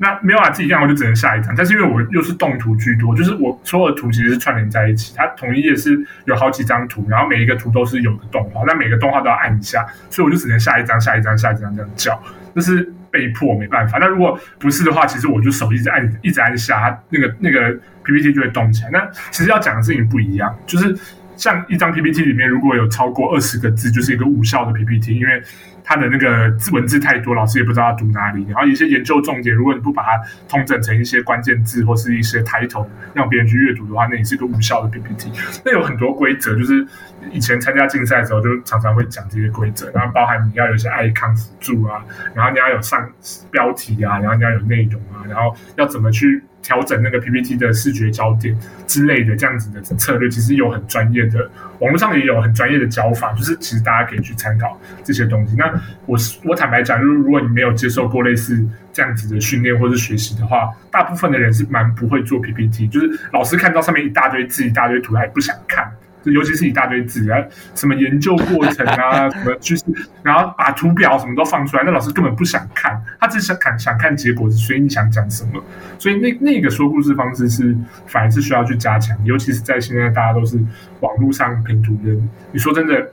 [0.00, 1.52] 那没有办法自己按，我就只能下一张。
[1.56, 12.22] 但是因为我又是动图居多，就是我所有的图其实是串联在一起，它同一页是有好几张图，然后每一个图都是有个动画，那每个动画都要按一下，所以我就只能下一张、下一张、下一张这样叫，
[12.54, 13.98] 这是被迫没办法。
[13.98, 18.90] 那如果不是的话，其实我就手一直按、一直按下，那个那个 PPT 就会动起来。
[18.92, 20.96] 那其实要讲的事情不一样，就是。
[21.38, 25.40] 像一张 PPT 里面如果有超过二十个字，就是一个无效的 PPT，因为
[25.84, 28.44] 它的那个字文字太多，老师也不知道要读哪里。
[28.48, 35.30] 然后一些研究重点，如果你不把它通整成一些关键字或是一些抬头，让别人去阅读的话，那也是一个无效的 PPT。
[35.64, 36.84] 那有很多规则，就是
[37.30, 43.08] 以前参加竞赛的时候，就常常会讲这些规则，然后包含你要有一些 icon 辅助啊，然后你要有上
[43.52, 46.42] 标题啊，然后你要有内容啊，然后要怎么去。
[46.62, 48.56] 调整那个 PPT 的视觉焦点
[48.86, 55.54] 之类的这样子的策略，其实有很专业的，网络上也有很专业的教法，就是其实大家可以去参考这些东西。
[55.56, 55.72] 那
[56.06, 65.90] 我我坦白讲，就是如果你没有接受过类似这样子的训练或是学习的话，大部分的人是蛮不会做 PPT，就是老师看到上面一大堆字、一大堆图，还不想看。
[66.32, 67.42] 尤其是一大堆字啊，
[67.74, 69.84] 什么研究过程啊， 什么就是，
[70.22, 75.62] 然后把图表什么都放出来，那老师根本不想看，他只想看想看结果，所以你想讲什么？
[75.98, 77.76] 所以那那个说故事方式是
[78.06, 80.58] 反而是需要去加强，尤其是在现在大家都是
[81.00, 82.16] 网络上拼图的，
[82.52, 83.10] 你说真的，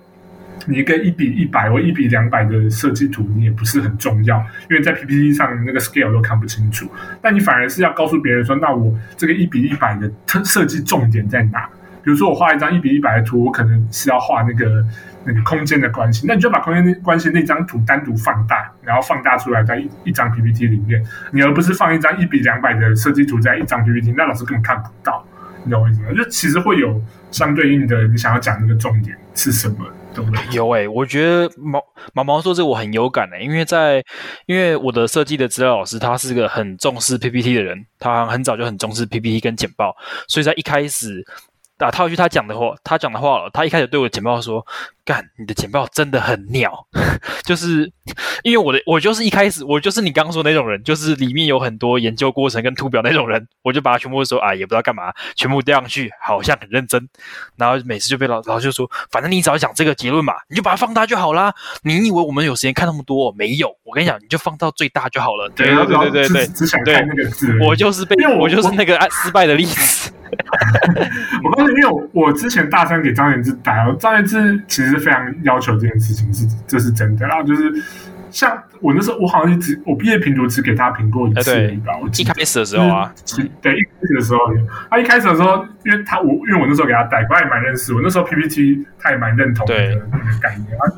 [0.68, 4.38] 你一个一比一百或一比两百的设计图，你也不是很重要，
[4.70, 6.89] 因为在 PPT 上那个 scale 都看不清楚。
[7.21, 11.67] 但你反而是要告诉别人说，那我这个一比一百的特设计重点在哪？
[12.05, 14.86] 比如说我画一张一比一百的图，我可能是要画那个
[15.23, 25.25] 那个空间的关系，那你就把空间关系那张图单独放大，然后放大出来在一一张 PPT 里面，你而不是放一张一比两百的设计图在一张 PPT，那老师根本看不到，
[25.63, 26.09] 你懂我意思吗？
[26.15, 27.01] 就其实会有
[27.32, 29.77] 相对应的，你想要讲那个重点是什么，
[30.13, 30.39] 对不对？
[30.55, 31.82] 有诶、我觉得毛
[32.13, 34.03] 毛毛说这我很有感诶、因为在
[34.45, 39.95] 因为我的设计的指导老师他是个很重视 PPT 的人，他很早就很重视 PPT 跟简报，
[40.27, 41.25] 所以在一开始。
[41.77, 43.49] 打套句他讲的话，他讲的话了。
[43.51, 44.65] 他一开始对我简报说
[45.05, 46.87] ：“干，你的简报真的很鸟。
[47.45, 47.91] ”就是
[48.43, 57.07] 因为我的，我就是一开始我就是你刚刚说的那种人，就是里面有很多研究过程跟图表那种人，我就把它全部说啊，也不知道干嘛，全部调上去，好像很认真。
[57.55, 61.53] 然后每次就被老老师就说：“反正你只要讲这个结论嘛，你就把它放大就好啦。
[61.83, 63.32] 你以为我们有时间看那么多？
[63.37, 67.55] 没有，我跟你讲，你就放到最大就好了。”对对对对对对，只想看那个字。
[67.61, 70.11] 我就是被我，我就是那个失败的例子。
[71.43, 77.26] 我告诉你，因为我我之前大三给张元志打，张元志其实非常要求这件事情，是这是真的。
[77.26, 77.72] 然后就是
[78.32, 81.51] 像我那时候，我好像只我毕业评图只给他评过一次
[81.86, 81.93] 吧。
[82.01, 83.13] 我一开始的时候啊，
[83.62, 84.39] 对，一开始的时候，
[84.89, 88.01] 他一开始的时候，因为他我因为我那时候给他带，他也蛮认识我。
[88.01, 89.74] 那时候 PPT 他也蛮认同的
[90.12, 90.92] 那个概念，他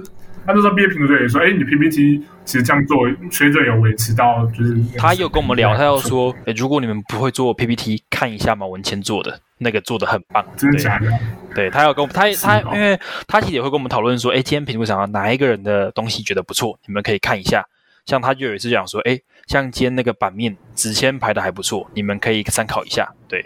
[0.48, 11.11] 他那时候毕业评图队也说：“哎，你 PPT 其实这样做水准有维持到，就是他又跟我们聊，他又说，哎，如果你们不会做 PPT，看一下马文谦做的那个做的很棒，真的假的？
[11.53, 12.98] 对，他要跟我们他他，因为
[13.28, 17.65] 他其实也会跟我们讨论说，哎，今天评图上哪一个人的东西觉得不错，你们可以看一下。
[18.06, 23.45] 像他就有一次讲说，哎，像今天那个版面纸签排的还不错，你们可以参考一下，对。”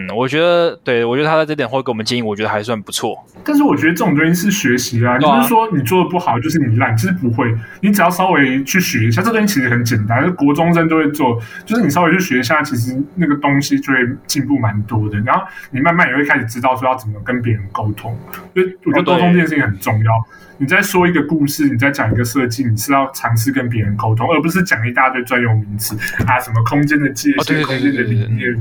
[0.00, 3.22] 嗯，我觉得，对，我觉得他在这点会给我们建议，我觉得还算不错。
[3.44, 7.52] 但是我觉得这种东西是学习啊，你不是说你做的不好就是你烂，其实不会。
[7.80, 15.18] 你只要稍微去学一下，这东西其实很简单，就国中生都会做，就是你稍微去学一下，其实那个东西就会进步蛮多的。
[15.20, 18.16] 然后你慢慢也会开始知道说要怎么跟别人沟通，
[18.54, 20.12] 所以我觉得沟通这件事情很重要。
[20.60, 25.96] 你在说一个故事，你在讲一个设计，你是要尝试跟别人沟通，而不是讲一大堆专有名词
[26.26, 28.54] 啊，什么空间的界限、空间的理念，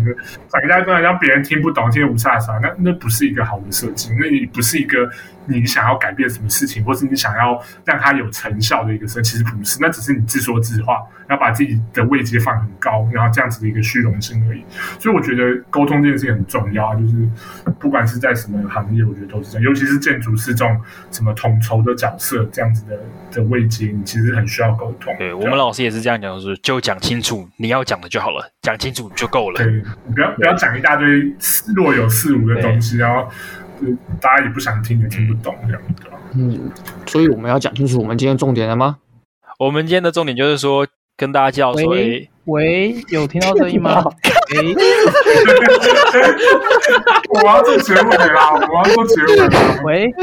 [0.47, 5.09] 讲一大堆让别人听不懂、听得五叉啥，那那不是一个好的设计，那也不是一个。
[5.49, 14.63] 你想要改变什么事情，或是你想要让它有成效的一个事，其实不是，那只是你自说自话，然后把自己的位阶放很高，然后这样子的一个虚荣心而已。
[14.99, 17.27] 所以我觉得沟通这件事情很重要，就是
[17.79, 20.79] 不管是在什么行业，我觉得都是这样，尤其是建筑师这种
[21.11, 22.99] 什么统筹的角色，这样子的
[23.31, 25.15] 的位阶，你其实很需要沟通。
[25.17, 29.57] 对，我们老师也是这样讲，就是就讲清楚你要讲的就好了，讲清楚就够了。
[29.57, 31.33] 对，你不要不要讲一大堆
[31.75, 33.29] 若有似无的东西，然后。
[34.21, 35.93] 大家也不想听，也听不懂这样子。
[36.35, 36.71] 嗯，
[37.07, 38.97] 所以我们要讲清楚我们今天重点了吗？
[39.57, 40.85] 我们今天的重点就是说，
[41.17, 44.03] 跟大家介绍说，喂，喂，有听到声音吗？
[44.55, 44.75] 喂，
[47.29, 48.51] 我要做结尾啦！
[48.53, 49.79] 我要做结尾啦！
[49.83, 50.13] 喂，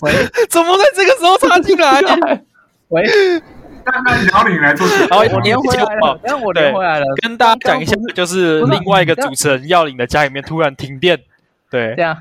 [0.00, 0.12] 喂，
[0.48, 2.00] 怎么在这个时候插进来？
[2.88, 3.02] 喂，
[3.84, 7.06] 那那姚领来做结尾，好，我连回来了，让我连回来了。
[7.22, 11.18] 跟大家讲一下，就是另外一个主持人要领的家里面突然停电。
[11.70, 12.16] 对，这样，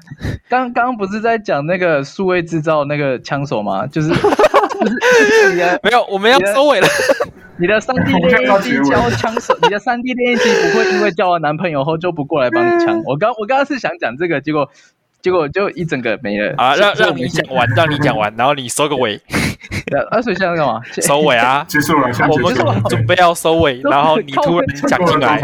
[0.50, 3.86] 刚刚不是在讲那个数位制造那个枪手吗？
[3.88, 6.88] 就是，就是 没有，我们要收尾了。
[7.58, 13.02] 你的三 D 练印机教枪手，你的三 D 练习机不会因为交了男朋友后就不过来帮你枪。
[13.08, 14.70] 我刚我刚刚是想讲这个，结果。
[15.26, 16.76] 结果就一整个没了啊！
[16.76, 19.19] 让让你讲完， 让你讲完，然后你收个尾。
[20.11, 20.80] 啊，所以现在干嘛？
[21.02, 21.65] 收尾啊！
[21.68, 25.41] 结束了，我们准备要收尾，然后你突然讲进来，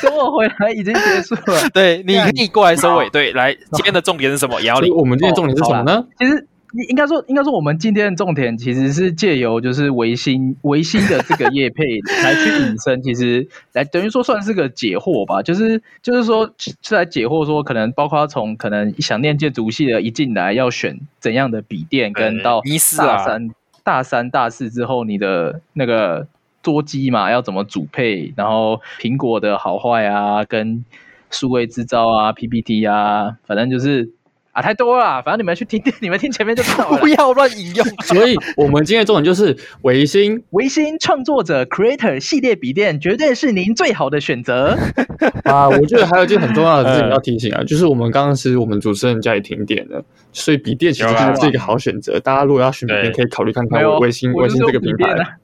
[0.00, 1.68] 等我回来已经结束了。
[1.74, 3.10] 对，你可以过来收尾。
[3.10, 4.58] 对，来，今天的重点是什么？
[4.62, 6.02] 姚领，我们今天重点是什么呢？
[6.18, 6.48] 其实。
[6.88, 11.82] 应该说，应该说，我们今天的重点其实是借由就是维新维新的这个业配
[12.22, 15.42] 来去引申，其实来等于说算是个解惑吧。
[15.42, 22.60] 就是就是说是来解惑，说可能包括从可能想念建筑系的一进来要选怎样的笔电，跟到
[22.98, 23.50] 大三
[23.82, 26.26] 大三大四之后你的那个
[26.62, 30.84] 桌机嘛要怎么组配，然后苹果的好坏啊，跟
[31.30, 34.10] 数位制造啊 PPT 啊，反正就是。
[34.58, 36.98] 啊，太多了，反正你们去听， 你们听前面就知道了。
[36.98, 37.86] 不要乱引用。
[38.02, 44.76] 所以，我们今天的重点就是维新，维新创作者 Creator 系列笔电，绝对是您最好的选择。
[45.44, 51.08] 啊，我觉得还有一件很重要的事情要提醒啊，就是我们刚刚是我们主持人家里停电了，所以笔电其实
[51.40, 52.18] 是一个好选择。
[52.18, 55.38] 大家如果要选笔电，可以考虑看看维新，维新这个品牌。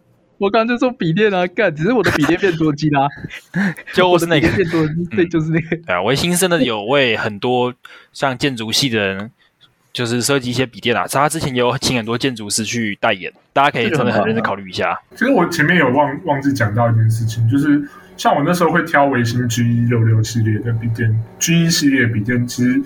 [0.45, 3.09] 我刚刚就说笔电啊，干，只是我的笔电变多机啦，
[3.95, 5.77] 就是那个变多机，对，就是那个。
[5.77, 7.73] 对啊，维新真的有为很多
[8.13, 9.31] 像建筑系的人
[9.95, 15.01] 就是设计一些笔电啊，他之前也有请很多建筑师去代言，大家可以真的很认真考虑一下。
[15.13, 17.83] 其实我前面有忘忘记讲到一件事情，就是
[18.19, 22.83] 像我那时候会挑维新 G 一六六系列的笔电，G 一系列笔电其实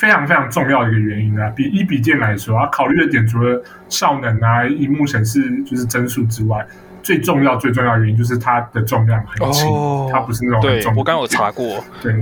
[0.00, 6.66] 非常非常重要的一个原因啊，比一笔电来说，啊，考虑的点除了效能啊、荧幕显示就是帧数之外，
[7.02, 10.94] 最重要最重要的原因就是它的重量很轻，哦、它不是那种很重。
[10.94, 12.14] 对，我刚刚有查过， 对。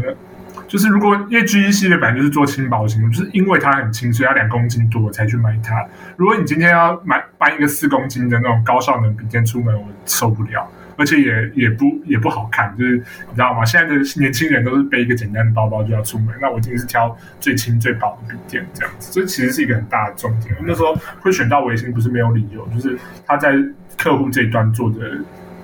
[0.67, 5.83] 就是如果因为 G 一系列本来就是做轻薄型，就是因为它很轻，所以要两公斤多才去买它。
[6.17, 10.69] 如果你今天要买搬一个四公斤的那种高效能笔电出门，我受不了，
[10.99, 13.65] 而且也也不也不好看，就是你知道吗？
[13.65, 20.55] 现在的年轻人都是背一个简单的包包就要出门，那我今天是挑最轻最薄的笔电这样子，这其实是一个很大的重点。
[20.66, 23.55] 那时候会选到微星不是没有理由，就是他在
[23.97, 24.97] 客户这一端做的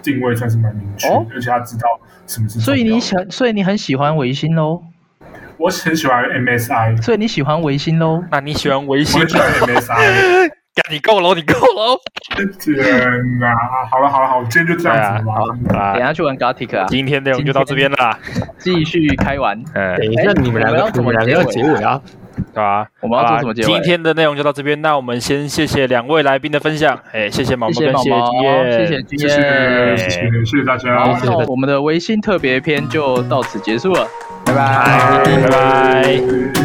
[0.03, 1.89] 定位算是蛮明确，哦、而且他知道
[2.27, 2.61] 什么是。
[2.61, 4.83] 所以你想，所以你很喜欢微星喽？
[5.57, 8.25] 我很喜欢 MSI，所以你喜欢维新喽？
[8.31, 9.21] 那你喜欢维新？
[9.21, 10.51] 我喜欢 MSI。
[10.91, 11.99] 你够了，你够了！
[12.59, 12.77] 天
[13.39, 13.55] 哪，
[13.91, 15.25] 好了好了好，今天就这样子
[15.73, 15.93] 吧。
[15.95, 16.87] 等下去玩 Gothic 啊！
[16.89, 18.19] 今天内容就到这边了，
[18.59, 19.63] 继续开玩。
[19.73, 22.01] 等一下，你们两个要怎么两个要结尾啊？
[22.53, 22.87] 对吧？
[23.01, 23.67] 我们要做什么结尾？
[23.67, 26.99] 今天的内容就到这边，那我们先谢谢两位来宾的分享。
[27.13, 31.05] 哎，谢谢毛毛，谢谢毛毛，谢谢君谢谢大家。
[31.47, 34.07] 我们的微信特别篇就到此结束了，
[34.45, 36.64] 拜拜，拜拜。